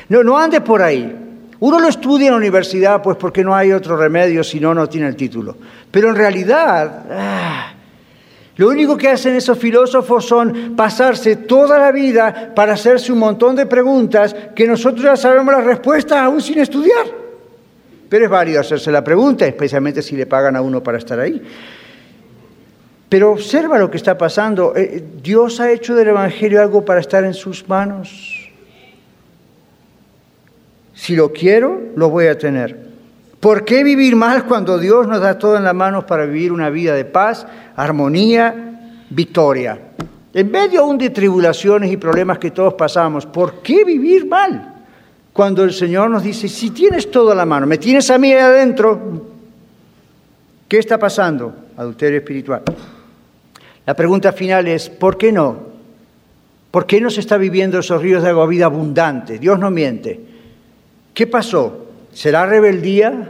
No, 0.10 0.24
no 0.24 0.38
ande 0.38 0.60
por 0.60 0.82
ahí. 0.82 1.27
Uno 1.60 1.80
lo 1.80 1.88
estudia 1.88 2.28
en 2.28 2.34
la 2.34 2.38
universidad 2.38 3.02
pues 3.02 3.18
porque 3.18 3.44
no 3.44 3.56
hay 3.56 3.72
otro 3.72 3.98
remedio 3.98 4.44
si 4.44 4.60
no, 4.60 4.74
no 4.74 4.88
tiene 4.88 5.08
el 5.08 5.16
título. 5.16 5.56
Pero 5.90 6.10
en 6.10 6.16
realidad, 6.16 7.06
ah, 7.10 7.74
lo 8.58 8.70
único 8.70 8.98
que 8.98 9.10
hacen 9.10 9.36
esos 9.36 9.58
filósofos 9.58 10.26
son 10.26 10.76
pasarse 10.76 11.36
toda 11.36 11.78
la 11.78 11.92
vida 11.92 12.54
para 12.56 12.74
hacerse 12.74 13.12
un 13.12 13.20
montón 13.20 13.56
de 13.56 13.66
preguntas 13.66 14.36
que 14.56 14.68
nosotros 14.68 15.04
ya 15.04 15.16
sabemos 15.16 15.54
las 15.54 15.64
respuestas 15.64 16.20
aún 16.20 16.42
sin 16.42 16.60
estudiar. 16.60 17.06
Pero 18.10 18.26
es 18.26 18.32
válido 18.32 18.60
hacerse 18.60 18.92
la 18.92 19.04
pregunta, 19.04 19.46
especialmente 19.46 20.02
si 20.02 20.16
le 20.16 20.26
pagan 20.26 20.56
a 20.56 20.62
uno 20.62 20.82
para 20.82 20.98
estar 20.98 21.20
ahí. 21.20 21.42
Pero 23.10 23.32
observa 23.32 23.78
lo 23.78 23.90
que 23.90 23.98
está 23.98 24.18
pasando. 24.18 24.74
Eh, 24.76 25.04
Dios 25.22 25.60
ha 25.60 25.72
hecho 25.72 25.96
del 25.96 26.10
Evangelio 26.10 26.62
algo 26.62 26.84
para 26.84 27.00
estar 27.00 27.24
en 27.24 27.34
sus 27.34 27.68
manos. 27.68 28.47
Si 30.98 31.16
lo 31.16 31.32
quiero, 31.32 31.80
lo 31.96 32.10
voy 32.10 32.26
a 32.26 32.38
tener. 32.40 32.88
¿Por 33.40 33.64
qué 33.64 33.84
vivir 33.84 34.16
mal 34.16 34.46
cuando 34.46 34.80
Dios 34.80 35.08
nos 35.08 35.22
da 35.22 35.38
todo 35.38 35.56
en 35.56 35.64
las 35.64 35.76
manos 35.76 36.06
para 36.06 36.26
vivir 36.26 36.52
una 36.52 36.72
vida 36.72 36.96
de 36.96 37.06
paz, 37.06 37.46
armonía, 37.76 39.04
victoria? 39.12 39.80
En 40.34 40.50
medio 40.50 40.82
aún 40.82 40.98
de 40.98 41.12
tribulaciones 41.12 41.92
y 41.92 41.98
problemas 41.98 42.40
que 42.40 42.50
todos 42.50 42.74
pasamos, 42.74 43.28
¿por 43.28 43.62
qué 43.62 43.86
vivir 43.86 44.26
mal? 44.26 44.74
Cuando 45.34 45.64
el 45.64 45.72
Señor 45.72 46.10
nos 46.10 46.24
dice, 46.24 46.48
si 46.48 46.72
tienes 46.72 47.12
todo 47.12 47.32
en 47.32 47.38
la 47.38 47.46
mano, 47.46 47.68
me 47.68 47.78
tienes 47.78 48.10
a 48.10 48.18
mí 48.18 48.34
adentro, 48.34 49.28
¿qué 50.68 50.80
está 50.80 50.98
pasando? 50.98 51.54
Adulterio 51.78 52.18
espiritual. 52.18 52.64
La 53.86 53.94
pregunta 53.94 54.34
final 54.34 54.68
es, 54.68 54.90
¿por 54.90 55.16
qué 55.16 55.32
no? 55.32 55.58
¿Por 56.72 56.88
qué 56.88 57.00
no 57.00 57.12
se 57.12 57.20
está 57.20 57.38
viviendo 57.38 57.78
esos 57.78 58.02
ríos 58.02 58.24
de 58.24 58.30
agua 58.30 58.48
vida 58.48 58.66
abundante? 58.66 59.38
Dios 59.38 59.60
no 59.60 59.70
miente. 59.70 60.37
¿Qué 61.18 61.26
pasó? 61.26 61.88
¿Será 62.14 62.46
rebeldía? 62.46 63.28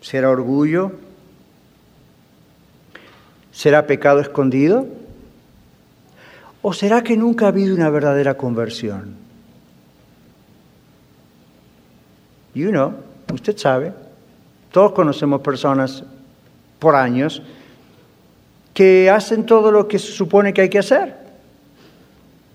¿Será 0.00 0.30
orgullo? 0.30 0.92
¿Será 3.50 3.84
pecado 3.84 4.20
escondido? 4.20 4.86
¿O 6.62 6.72
será 6.72 7.02
que 7.02 7.16
nunca 7.16 7.46
ha 7.46 7.48
habido 7.48 7.74
una 7.74 7.90
verdadera 7.90 8.36
conversión? 8.36 9.16
Y 12.54 12.62
uno, 12.66 12.94
usted 13.34 13.56
sabe, 13.56 13.92
todos 14.70 14.92
conocemos 14.92 15.40
personas 15.40 16.04
por 16.78 16.94
años 16.94 17.42
que 18.72 19.10
hacen 19.10 19.46
todo 19.46 19.72
lo 19.72 19.88
que 19.88 19.98
se 19.98 20.12
supone 20.12 20.54
que 20.54 20.60
hay 20.60 20.68
que 20.68 20.78
hacer 20.78 21.19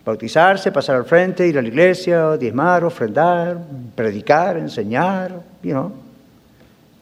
bautizarse, 0.06 0.72
pasar 0.72 0.98
al 0.98 1.06
frente, 1.06 1.48
ir 1.48 1.58
a 1.58 1.62
la 1.62 1.68
iglesia, 1.68 2.38
diezmar, 2.38 2.84
ofrendar, 2.84 3.58
predicar, 3.96 4.58
enseñar, 4.58 5.42
you 5.64 5.92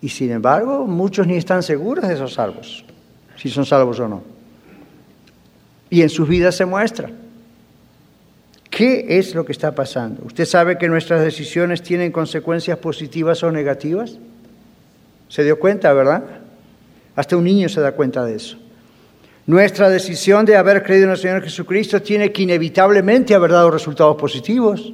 Y 0.01 0.09
sin 0.09 0.31
embargo, 0.31 0.87
muchos 0.87 1.27
ni 1.27 1.35
están 1.35 1.61
seguros 1.61 2.07
de 2.07 2.13
esos 2.13 2.33
salvos, 2.33 2.85
si 3.35 3.49
son 3.49 3.65
salvos 3.65 3.99
o 3.99 4.07
no. 4.07 4.23
Y 5.89 6.01
en 6.01 6.09
sus 6.09 6.27
vidas 6.27 6.55
se 6.55 6.65
muestra. 6.65 7.09
¿Qué 8.69 9.19
es 9.19 9.35
lo 9.35 9.45
que 9.45 9.51
está 9.51 9.75
pasando? 9.75 10.23
¿Usted 10.25 10.45
sabe 10.45 10.79
que 10.79 10.87
nuestras 10.87 11.21
decisiones 11.21 11.83
tienen 11.83 12.11
consecuencias 12.11 12.79
positivas 12.79 13.43
o 13.43 13.51
negativas? 13.51 14.17
¿Se 15.27 15.43
dio 15.43 15.59
cuenta, 15.59 15.93
verdad? 15.93 16.23
Hasta 17.15 17.37
un 17.37 17.43
niño 17.43 17.69
se 17.69 17.81
da 17.81 17.91
cuenta 17.91 18.25
de 18.25 18.35
eso. 18.35 18.57
Nuestra 19.45 19.89
decisión 19.89 20.45
de 20.45 20.55
haber 20.55 20.83
creído 20.83 21.05
en 21.05 21.11
el 21.11 21.17
Señor 21.17 21.43
Jesucristo 21.43 22.01
tiene 22.01 22.31
que 22.31 22.43
inevitablemente 22.43 23.35
haber 23.35 23.51
dado 23.51 23.71
resultados 23.71 24.15
positivos. 24.15 24.93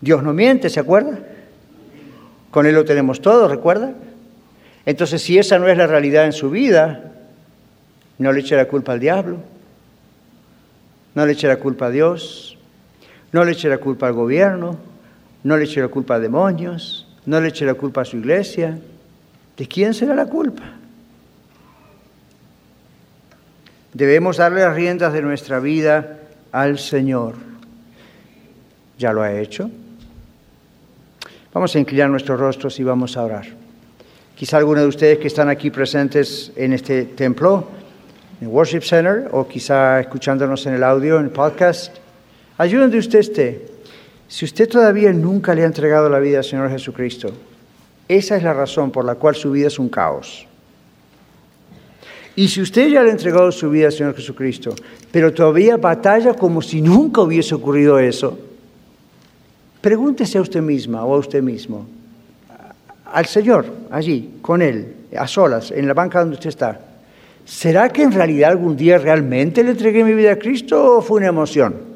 Dios 0.00 0.22
no 0.22 0.32
miente, 0.32 0.70
¿se 0.70 0.80
acuerda? 0.80 1.18
Con 2.50 2.66
Él 2.66 2.74
lo 2.74 2.84
tenemos 2.84 3.20
todo, 3.20 3.48
¿recuerda? 3.48 3.92
Entonces, 4.86 5.20
si 5.20 5.38
esa 5.38 5.58
no 5.58 5.68
es 5.68 5.76
la 5.76 5.86
realidad 5.86 6.24
en 6.24 6.32
su 6.32 6.48
vida, 6.48 7.12
no 8.18 8.32
le 8.32 8.40
eche 8.40 8.56
la 8.56 8.66
culpa 8.66 8.92
al 8.92 9.00
diablo 9.00 9.38
no 11.16 11.24
le 11.24 11.32
eche 11.32 11.48
la 11.48 11.56
culpa 11.56 11.86
a 11.86 11.90
Dios, 11.90 12.58
no 13.32 13.42
le 13.42 13.52
eche 13.52 13.70
la 13.70 13.78
culpa 13.78 14.06
al 14.06 14.12
gobierno, 14.12 14.76
no 15.44 15.56
le 15.56 15.64
eche 15.64 15.80
la 15.80 15.88
culpa 15.88 16.16
a 16.16 16.20
demonios, 16.20 17.08
no 17.24 17.40
le 17.40 17.48
eche 17.48 17.64
la 17.64 17.72
culpa 17.72 18.02
a 18.02 18.04
su 18.04 18.18
iglesia. 18.18 18.78
¿De 19.56 19.66
quién 19.66 19.94
será 19.94 20.14
la 20.14 20.26
culpa? 20.26 20.74
Debemos 23.96 24.36
darle 24.36 24.60
las 24.60 24.74
riendas 24.74 25.14
de 25.14 25.22
nuestra 25.22 25.58
vida 25.58 26.18
al 26.52 26.78
Señor. 26.78 27.36
¿Ya 28.98 29.10
lo 29.10 29.22
ha 29.22 29.32
hecho? 29.32 29.70
Vamos 31.54 31.74
a 31.74 31.78
inclinar 31.78 32.10
nuestros 32.10 32.38
rostros 32.38 32.78
y 32.78 32.84
vamos 32.84 33.16
a 33.16 33.24
orar. 33.24 33.46
Quizá 34.34 34.58
alguno 34.58 34.82
de 34.82 34.86
ustedes 34.86 35.16
que 35.16 35.28
están 35.28 35.48
aquí 35.48 35.70
presentes 35.70 36.52
en 36.56 36.74
este 36.74 37.04
templo 37.06 37.68
en 38.42 38.48
Worship 38.48 38.82
Center 38.82 39.30
o 39.32 39.48
quizá 39.48 39.98
escuchándonos 39.98 40.66
en 40.66 40.74
el 40.74 40.84
audio, 40.84 41.18
en 41.18 41.24
el 41.24 41.30
podcast, 41.30 41.96
allí 42.58 42.76
donde 42.76 42.98
usted 42.98 43.20
esté, 43.20 43.66
si 44.28 44.44
usted 44.44 44.68
todavía 44.68 45.10
nunca 45.14 45.54
le 45.54 45.62
ha 45.62 45.66
entregado 45.66 46.10
la 46.10 46.18
vida 46.18 46.36
al 46.36 46.44
Señor 46.44 46.68
Jesucristo, 46.68 47.32
esa 48.08 48.36
es 48.36 48.42
la 48.42 48.52
razón 48.52 48.90
por 48.90 49.06
la 49.06 49.14
cual 49.14 49.36
su 49.36 49.52
vida 49.52 49.68
es 49.68 49.78
un 49.78 49.88
caos. 49.88 50.46
Y 52.36 52.48
si 52.48 52.60
usted 52.60 52.88
ya 52.88 53.02
le 53.02 53.08
ha 53.08 53.12
entregado 53.12 53.50
su 53.50 53.70
vida 53.70 53.86
al 53.86 53.92
Señor 53.92 54.14
Jesucristo, 54.14 54.74
pero 55.10 55.32
todavía 55.32 55.78
batalla 55.78 56.34
como 56.34 56.60
si 56.60 56.82
nunca 56.82 57.22
hubiese 57.22 57.54
ocurrido 57.54 57.98
eso, 57.98 58.38
pregúntese 59.80 60.36
a 60.36 60.42
usted 60.42 60.60
misma 60.60 61.02
o 61.04 61.14
a 61.14 61.18
usted 61.18 61.42
mismo, 61.42 61.86
al 63.10 63.24
Señor, 63.24 63.64
allí, 63.90 64.34
con 64.42 64.60
Él, 64.60 64.94
a 65.16 65.26
solas, 65.26 65.70
en 65.70 65.88
la 65.88 65.94
banca 65.94 66.20
donde 66.20 66.34
usted 66.34 66.50
está, 66.50 66.78
¿será 67.46 67.88
que 67.88 68.02
en 68.02 68.12
realidad 68.12 68.50
algún 68.50 68.76
día 68.76 68.98
realmente 68.98 69.64
le 69.64 69.70
entregué 69.70 70.04
mi 70.04 70.12
vida 70.12 70.32
a 70.32 70.38
Cristo 70.38 70.98
o 70.98 71.00
fue 71.00 71.18
una 71.18 71.28
emoción? 71.28 71.95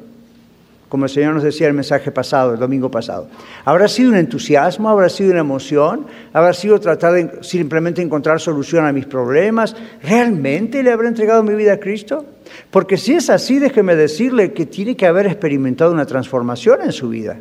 Como 0.91 1.05
el 1.05 1.09
Señor 1.09 1.35
nos 1.35 1.43
decía 1.43 1.67
el 1.67 1.73
mensaje 1.73 2.11
pasado, 2.11 2.53
el 2.53 2.59
domingo 2.59 2.91
pasado. 2.91 3.29
¿Habrá 3.63 3.87
sido 3.87 4.09
un 4.09 4.17
entusiasmo? 4.17 4.89
¿Habrá 4.89 5.07
sido 5.07 5.31
una 5.31 5.39
emoción? 5.39 6.05
¿Habrá 6.33 6.51
sido 6.51 6.81
tratar 6.81 7.13
de 7.13 7.43
simplemente 7.43 8.01
encontrar 8.01 8.41
solución 8.41 8.85
a 8.85 8.91
mis 8.91 9.05
problemas? 9.05 9.73
¿Realmente 10.03 10.83
le 10.83 10.91
habré 10.91 11.07
entregado 11.07 11.43
mi 11.43 11.55
vida 11.55 11.71
a 11.71 11.79
Cristo? 11.79 12.25
Porque 12.69 12.97
si 12.97 13.13
es 13.13 13.29
así, 13.29 13.57
déjeme 13.57 13.95
decirle 13.95 14.51
que 14.51 14.65
tiene 14.65 14.97
que 14.97 15.05
haber 15.05 15.27
experimentado 15.27 15.93
una 15.93 16.05
transformación 16.05 16.81
en 16.81 16.91
su 16.91 17.07
vida. 17.07 17.39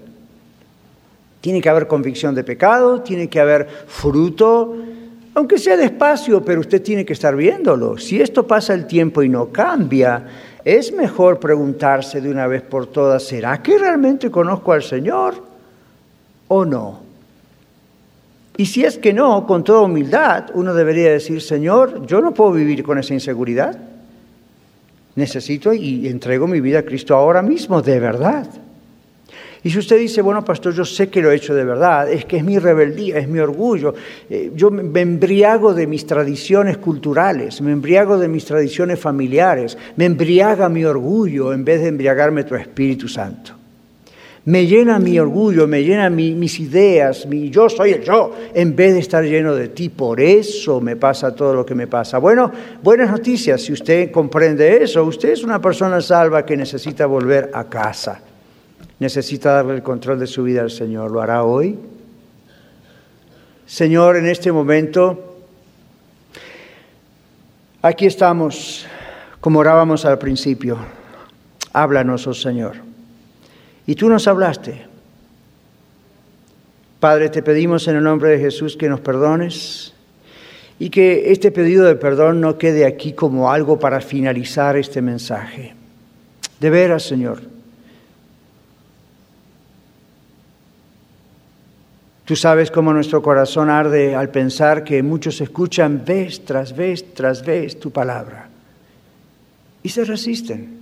Tiene 1.40 1.60
que 1.60 1.68
haber 1.68 1.88
convicción 1.88 2.36
de 2.36 2.44
pecado, 2.44 3.02
tiene 3.02 3.28
que 3.28 3.40
haber 3.40 3.66
fruto 3.88 4.76
aunque 5.32 5.58
sea 5.58 5.76
despacio, 5.76 6.44
pero 6.44 6.60
usted 6.60 6.82
tiene 6.82 7.04
que 7.04 7.12
estar 7.12 7.36
viéndolo. 7.36 7.96
Si 7.98 8.20
esto 8.20 8.46
pasa 8.46 8.74
el 8.74 8.86
tiempo 8.86 9.22
y 9.22 9.28
no 9.28 9.50
cambia, 9.50 10.26
es 10.64 10.92
mejor 10.92 11.40
preguntarse 11.40 12.20
de 12.20 12.30
una 12.30 12.46
vez 12.46 12.62
por 12.62 12.86
todas, 12.86 13.22
¿será 13.22 13.62
que 13.62 13.78
realmente 13.78 14.30
conozco 14.30 14.72
al 14.72 14.82
Señor 14.82 15.34
o 16.48 16.64
no? 16.64 17.00
Y 18.56 18.66
si 18.66 18.84
es 18.84 18.98
que 18.98 19.12
no, 19.12 19.46
con 19.46 19.64
toda 19.64 19.80
humildad, 19.80 20.50
uno 20.54 20.74
debería 20.74 21.10
decir, 21.10 21.40
Señor, 21.40 22.06
yo 22.06 22.20
no 22.20 22.34
puedo 22.34 22.52
vivir 22.52 22.82
con 22.82 22.98
esa 22.98 23.14
inseguridad. 23.14 23.78
Necesito 25.14 25.72
y 25.72 26.06
entrego 26.08 26.46
mi 26.46 26.60
vida 26.60 26.80
a 26.80 26.84
Cristo 26.84 27.14
ahora 27.14 27.40
mismo, 27.40 27.80
de 27.80 27.98
verdad. 27.98 28.46
Y 29.62 29.70
si 29.70 29.78
usted 29.78 29.98
dice, 29.98 30.22
bueno, 30.22 30.42
pastor, 30.42 30.72
yo 30.72 30.86
sé 30.86 31.10
que 31.10 31.20
lo 31.20 31.30
he 31.30 31.36
hecho 31.36 31.54
de 31.54 31.64
verdad, 31.64 32.10
es 32.10 32.24
que 32.24 32.38
es 32.38 32.44
mi 32.44 32.58
rebeldía, 32.58 33.18
es 33.18 33.28
mi 33.28 33.40
orgullo, 33.40 33.94
eh, 34.30 34.52
yo 34.54 34.70
me 34.70 35.00
embriago 35.02 35.74
de 35.74 35.86
mis 35.86 36.06
tradiciones 36.06 36.78
culturales, 36.78 37.60
me 37.60 37.70
embriago 37.70 38.18
de 38.18 38.28
mis 38.28 38.46
tradiciones 38.46 38.98
familiares, 38.98 39.76
me 39.96 40.06
embriaga 40.06 40.70
mi 40.70 40.84
orgullo 40.84 41.52
en 41.52 41.64
vez 41.64 41.82
de 41.82 41.88
embriagarme 41.88 42.44
tu 42.44 42.54
Espíritu 42.54 43.06
Santo. 43.06 43.52
Me 44.46 44.66
llena 44.66 44.98
mi 44.98 45.18
orgullo, 45.18 45.66
me 45.66 45.84
llena 45.84 46.08
mis 46.08 46.58
ideas, 46.60 47.26
mi 47.26 47.50
yo 47.50 47.68
soy 47.68 47.90
el 47.90 48.02
yo, 48.02 48.34
en 48.54 48.74
vez 48.74 48.94
de 48.94 49.00
estar 49.00 49.22
lleno 49.22 49.54
de 49.54 49.68
ti. 49.68 49.90
Por 49.90 50.18
eso 50.18 50.80
me 50.80 50.96
pasa 50.96 51.34
todo 51.34 51.52
lo 51.52 51.66
que 51.66 51.74
me 51.74 51.86
pasa. 51.86 52.16
Bueno, 52.16 52.50
buenas 52.82 53.10
noticias, 53.10 53.60
si 53.60 53.74
usted 53.74 54.10
comprende 54.10 54.82
eso, 54.82 55.04
usted 55.04 55.32
es 55.32 55.44
una 55.44 55.60
persona 55.60 56.00
salva 56.00 56.46
que 56.46 56.56
necesita 56.56 57.04
volver 57.04 57.50
a 57.52 57.64
casa 57.64 58.22
necesita 59.00 59.54
darle 59.54 59.74
el 59.74 59.82
control 59.82 60.20
de 60.20 60.26
su 60.26 60.44
vida 60.44 60.60
al 60.60 60.70
Señor. 60.70 61.10
¿Lo 61.10 61.20
hará 61.20 61.42
hoy? 61.42 61.78
Señor, 63.66 64.16
en 64.16 64.26
este 64.26 64.52
momento, 64.52 65.38
aquí 67.82 68.06
estamos 68.06 68.86
como 69.40 69.60
orábamos 69.60 70.04
al 70.04 70.18
principio. 70.18 70.78
Háblanos, 71.72 72.26
oh 72.26 72.34
Señor. 72.34 72.76
Y 73.86 73.94
tú 73.94 74.08
nos 74.08 74.28
hablaste. 74.28 74.86
Padre, 77.00 77.30
te 77.30 77.42
pedimos 77.42 77.88
en 77.88 77.96
el 77.96 78.02
nombre 78.02 78.30
de 78.30 78.38
Jesús 78.38 78.76
que 78.76 78.88
nos 78.88 79.00
perdones 79.00 79.94
y 80.78 80.90
que 80.90 81.32
este 81.32 81.50
pedido 81.50 81.86
de 81.86 81.94
perdón 81.94 82.40
no 82.40 82.58
quede 82.58 82.84
aquí 82.84 83.12
como 83.12 83.50
algo 83.50 83.78
para 83.78 84.00
finalizar 84.00 84.76
este 84.76 85.00
mensaje. 85.00 85.74
De 86.58 86.68
veras, 86.68 87.04
Señor, 87.04 87.40
Tú 92.30 92.36
sabes 92.36 92.70
cómo 92.70 92.92
nuestro 92.92 93.20
corazón 93.22 93.70
arde 93.70 94.14
al 94.14 94.28
pensar 94.30 94.84
que 94.84 95.02
muchos 95.02 95.40
escuchan 95.40 96.04
vez 96.06 96.44
tras 96.44 96.76
vez 96.76 97.12
tras 97.12 97.44
vez 97.44 97.80
tu 97.80 97.90
palabra 97.90 98.48
y 99.82 99.88
se 99.88 100.04
resisten. 100.04 100.78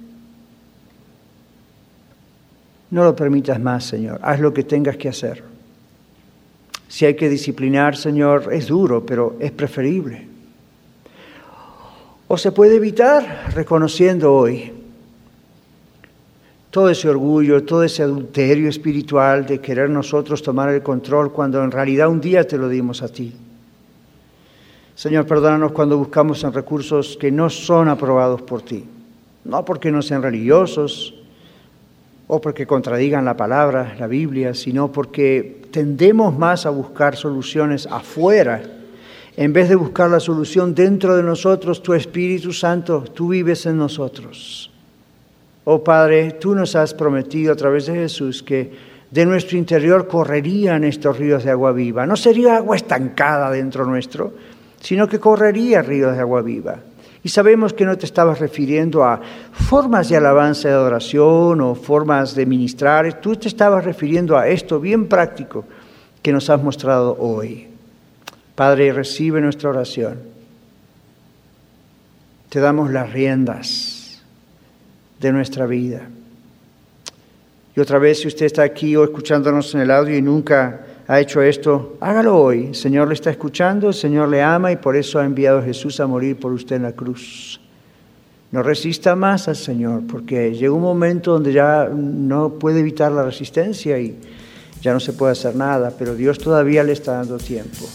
No 2.90 3.02
lo 3.02 3.16
permitas 3.16 3.58
más, 3.58 3.84
Señor. 3.84 4.20
Haz 4.22 4.40
lo 4.40 4.52
que 4.52 4.62
tengas 4.62 4.98
que 4.98 5.08
hacer. 5.08 5.42
Si 6.86 7.06
hay 7.06 7.14
que 7.14 7.30
disciplinar, 7.30 7.96
Señor, 7.96 8.52
es 8.52 8.66
duro, 8.66 9.06
pero 9.06 9.38
es 9.40 9.50
preferible. 9.50 10.28
O 12.26 12.36
se 12.36 12.52
puede 12.52 12.76
evitar 12.76 13.52
reconociendo 13.54 14.34
hoy 14.34 14.77
todo 16.78 16.90
ese 16.90 17.08
orgullo, 17.08 17.64
todo 17.64 17.82
ese 17.82 18.04
adulterio 18.04 18.68
espiritual 18.68 19.44
de 19.44 19.58
querer 19.58 19.90
nosotros 19.90 20.40
tomar 20.40 20.68
el 20.68 20.80
control 20.80 21.32
cuando 21.32 21.60
en 21.64 21.72
realidad 21.72 22.08
un 22.08 22.20
día 22.20 22.46
te 22.46 22.56
lo 22.56 22.68
dimos 22.68 23.02
a 23.02 23.08
ti. 23.08 23.34
Señor, 24.94 25.26
perdónanos 25.26 25.72
cuando 25.72 25.98
buscamos 25.98 26.44
en 26.44 26.52
recursos 26.52 27.16
que 27.20 27.32
no 27.32 27.50
son 27.50 27.88
aprobados 27.88 28.42
por 28.42 28.62
ti, 28.62 28.84
no 29.44 29.64
porque 29.64 29.90
no 29.90 30.02
sean 30.02 30.22
religiosos 30.22 31.16
o 32.28 32.40
porque 32.40 32.64
contradigan 32.64 33.24
la 33.24 33.36
palabra, 33.36 33.96
la 33.98 34.06
Biblia, 34.06 34.54
sino 34.54 34.92
porque 34.92 35.62
tendemos 35.72 36.38
más 36.38 36.64
a 36.64 36.70
buscar 36.70 37.16
soluciones 37.16 37.88
afuera 37.88 38.62
en 39.36 39.52
vez 39.52 39.68
de 39.68 39.74
buscar 39.74 40.10
la 40.10 40.20
solución 40.20 40.76
dentro 40.76 41.16
de 41.16 41.24
nosotros, 41.24 41.82
tu 41.82 41.92
Espíritu 41.92 42.52
Santo, 42.52 43.02
tú 43.02 43.30
vives 43.30 43.66
en 43.66 43.78
nosotros. 43.78 44.70
Oh 45.70 45.84
Padre, 45.84 46.32
tú 46.40 46.54
nos 46.54 46.74
has 46.76 46.94
prometido 46.94 47.52
a 47.52 47.56
través 47.56 47.84
de 47.84 47.94
Jesús 47.94 48.42
que 48.42 48.72
de 49.10 49.26
nuestro 49.26 49.58
interior 49.58 50.08
correrían 50.08 50.82
estos 50.82 51.18
ríos 51.18 51.44
de 51.44 51.50
agua 51.50 51.72
viva. 51.72 52.06
No 52.06 52.16
sería 52.16 52.56
agua 52.56 52.74
estancada 52.74 53.50
dentro 53.50 53.84
nuestro, 53.84 54.32
sino 54.80 55.06
que 55.06 55.20
correría 55.20 55.82
ríos 55.82 56.14
de 56.14 56.20
agua 56.20 56.40
viva. 56.40 56.78
Y 57.22 57.28
sabemos 57.28 57.74
que 57.74 57.84
no 57.84 57.98
te 57.98 58.06
estabas 58.06 58.40
refiriendo 58.40 59.04
a 59.04 59.20
formas 59.52 60.08
de 60.08 60.16
alabanza 60.16 60.70
y 60.70 60.72
adoración 60.72 61.60
o 61.60 61.74
formas 61.74 62.34
de 62.34 62.46
ministrar, 62.46 63.20
tú 63.20 63.36
te 63.36 63.48
estabas 63.48 63.84
refiriendo 63.84 64.38
a 64.38 64.48
esto 64.48 64.80
bien 64.80 65.06
práctico 65.06 65.66
que 66.22 66.32
nos 66.32 66.48
has 66.48 66.62
mostrado 66.62 67.14
hoy. 67.20 67.68
Padre, 68.54 68.90
recibe 68.94 69.42
nuestra 69.42 69.68
oración. 69.68 70.16
Te 72.48 72.58
damos 72.58 72.90
las 72.90 73.12
riendas 73.12 73.97
de 75.20 75.32
nuestra 75.32 75.66
vida. 75.66 76.08
Y 77.76 77.80
otra 77.80 77.98
vez, 77.98 78.20
si 78.20 78.28
usted 78.28 78.46
está 78.46 78.62
aquí 78.62 78.96
o 78.96 79.04
escuchándonos 79.04 79.74
en 79.74 79.82
el 79.82 79.90
audio 79.90 80.16
y 80.16 80.22
nunca 80.22 80.80
ha 81.06 81.20
hecho 81.20 81.40
esto, 81.40 81.96
hágalo 82.00 82.36
hoy. 82.36 82.66
El 82.66 82.74
Señor 82.74 83.08
le 83.08 83.14
está 83.14 83.30
escuchando, 83.30 83.88
el 83.88 83.94
Señor 83.94 84.28
le 84.28 84.42
ama 84.42 84.72
y 84.72 84.76
por 84.76 84.96
eso 84.96 85.18
ha 85.18 85.24
enviado 85.24 85.58
a 85.58 85.62
Jesús 85.62 86.00
a 86.00 86.06
morir 86.06 86.38
por 86.38 86.52
usted 86.52 86.76
en 86.76 86.82
la 86.82 86.92
cruz. 86.92 87.60
No 88.50 88.62
resista 88.62 89.14
más 89.14 89.46
al 89.48 89.56
Señor, 89.56 90.02
porque 90.10 90.54
llega 90.54 90.72
un 90.72 90.82
momento 90.82 91.32
donde 91.32 91.52
ya 91.52 91.88
no 91.88 92.54
puede 92.54 92.80
evitar 92.80 93.12
la 93.12 93.24
resistencia 93.24 93.98
y 93.98 94.18
ya 94.80 94.92
no 94.92 95.00
se 95.00 95.12
puede 95.12 95.32
hacer 95.32 95.54
nada, 95.54 95.92
pero 95.98 96.14
Dios 96.14 96.38
todavía 96.38 96.82
le 96.82 96.92
está 96.92 97.12
dando 97.12 97.36
tiempo. 97.38 97.86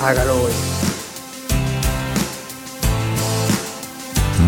Hágalo 0.00 0.34
hoy. 0.34 0.87